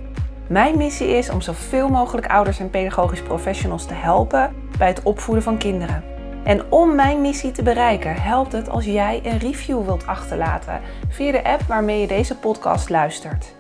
Mijn 0.49 0.77
missie 0.77 1.09
is 1.09 1.31
om 1.31 1.41
zoveel 1.41 1.89
mogelijk 1.89 2.27
ouders 2.27 2.59
en 2.59 2.71
pedagogisch 2.71 3.23
professionals 3.23 3.87
te 3.87 3.95
helpen 3.95 4.55
bij 4.79 4.89
het 4.89 5.03
opvoeden 5.03 5.45
van 5.45 5.59
kinderen. 5.59 6.05
En 6.45 6.73
om 6.73 6.95
mijn 6.95 7.21
missie 7.21 7.53
te 7.53 7.63
bereiken, 7.63 8.15
helpt 8.15 8.53
het 8.53 8.69
als 8.69 8.85
jij 8.85 9.21
een 9.25 9.39
review 9.39 9.85
wilt 9.85 10.07
achterlaten 10.07 10.81
via 11.09 11.33
de 11.33 11.45
app 11.45 11.63
waarmee 11.63 12.01
je 12.01 12.07
deze 12.07 12.37
podcast 12.37 12.89
luistert. 12.89 13.55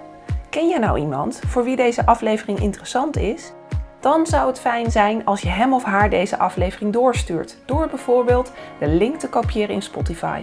Ken 0.50 0.68
je 0.68 0.78
nou 0.78 0.98
iemand 0.98 1.40
voor 1.46 1.64
wie 1.64 1.76
deze 1.76 2.06
aflevering 2.06 2.58
interessant 2.58 3.16
is? 3.16 3.52
Dan 4.02 4.26
zou 4.26 4.46
het 4.46 4.60
fijn 4.60 4.90
zijn 4.90 5.24
als 5.24 5.40
je 5.40 5.48
hem 5.48 5.72
of 5.72 5.84
haar 5.84 6.10
deze 6.10 6.38
aflevering 6.38 6.92
doorstuurt, 6.92 7.56
door 7.64 7.88
bijvoorbeeld 7.88 8.52
de 8.78 8.88
link 8.88 9.18
te 9.18 9.28
kopiëren 9.28 9.74
in 9.74 9.82
Spotify. 9.82 10.42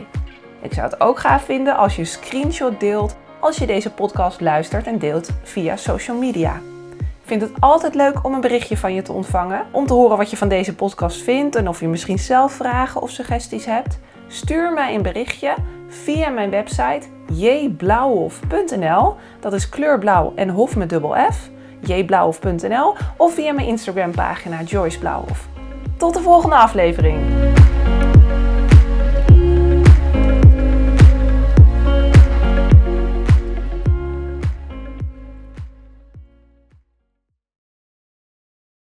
Ik 0.62 0.74
zou 0.74 0.89
het 0.89 1.02
ook 1.02 1.19
gaaf 1.19 1.43
vinden 1.43 1.76
als 1.76 1.95
je 1.95 2.02
een 2.02 2.08
screenshot 2.08 2.80
deelt 2.80 3.15
als 3.39 3.58
je 3.58 3.65
deze 3.65 3.91
podcast 3.91 4.41
luistert 4.41 4.88
en 4.88 4.98
deelt 4.98 5.30
via 5.43 5.76
social 5.76 6.17
media. 6.17 6.56
Ik 7.00 7.26
vind 7.26 7.41
het 7.41 7.52
altijd 7.60 7.95
leuk 7.95 8.24
om 8.26 8.34
een 8.34 8.41
berichtje 8.41 8.78
van 8.78 8.93
je 8.93 9.02
te 9.02 9.12
ontvangen, 9.12 9.65
om 9.72 9.86
te 9.86 9.93
horen 9.93 10.17
wat 10.17 10.30
je 10.30 10.38
van 10.38 10.50
deze 10.50 10.76
podcast 10.76 11.22
vindt 11.22 11.56
en 11.56 11.67
of 11.67 11.80
je 11.80 11.88
misschien 11.88 12.19
zelf 12.19 12.52
vragen 12.52 13.02
of 13.02 13.10
suggesties 13.10 13.65
hebt. 13.65 14.00
Stuur 14.28 14.74
mij 14.74 14.95
een 14.95 15.02
berichtje 15.02 15.56
via 15.88 16.30
mijn 16.30 16.50
website 16.50 17.08
jblauwhof.nl. 17.34 19.15
Dat 19.39 19.54
is 19.54 19.69
kleurblauw 19.69 20.32
en 20.36 20.50
hof 20.50 20.76
met 20.76 20.89
dubbel 20.89 21.15
F. 21.32 21.50
jblauwhof.nl 21.81 22.95
of 23.17 23.33
via 23.33 23.53
mijn 23.53 23.67
Instagram 23.67 24.11
pagina 24.11 24.61
Joyce 24.61 24.99
Blauwhof. 24.99 25.47
Tot 25.97 26.13
de 26.13 26.21
volgende 26.21 26.55
aflevering. 26.55 27.17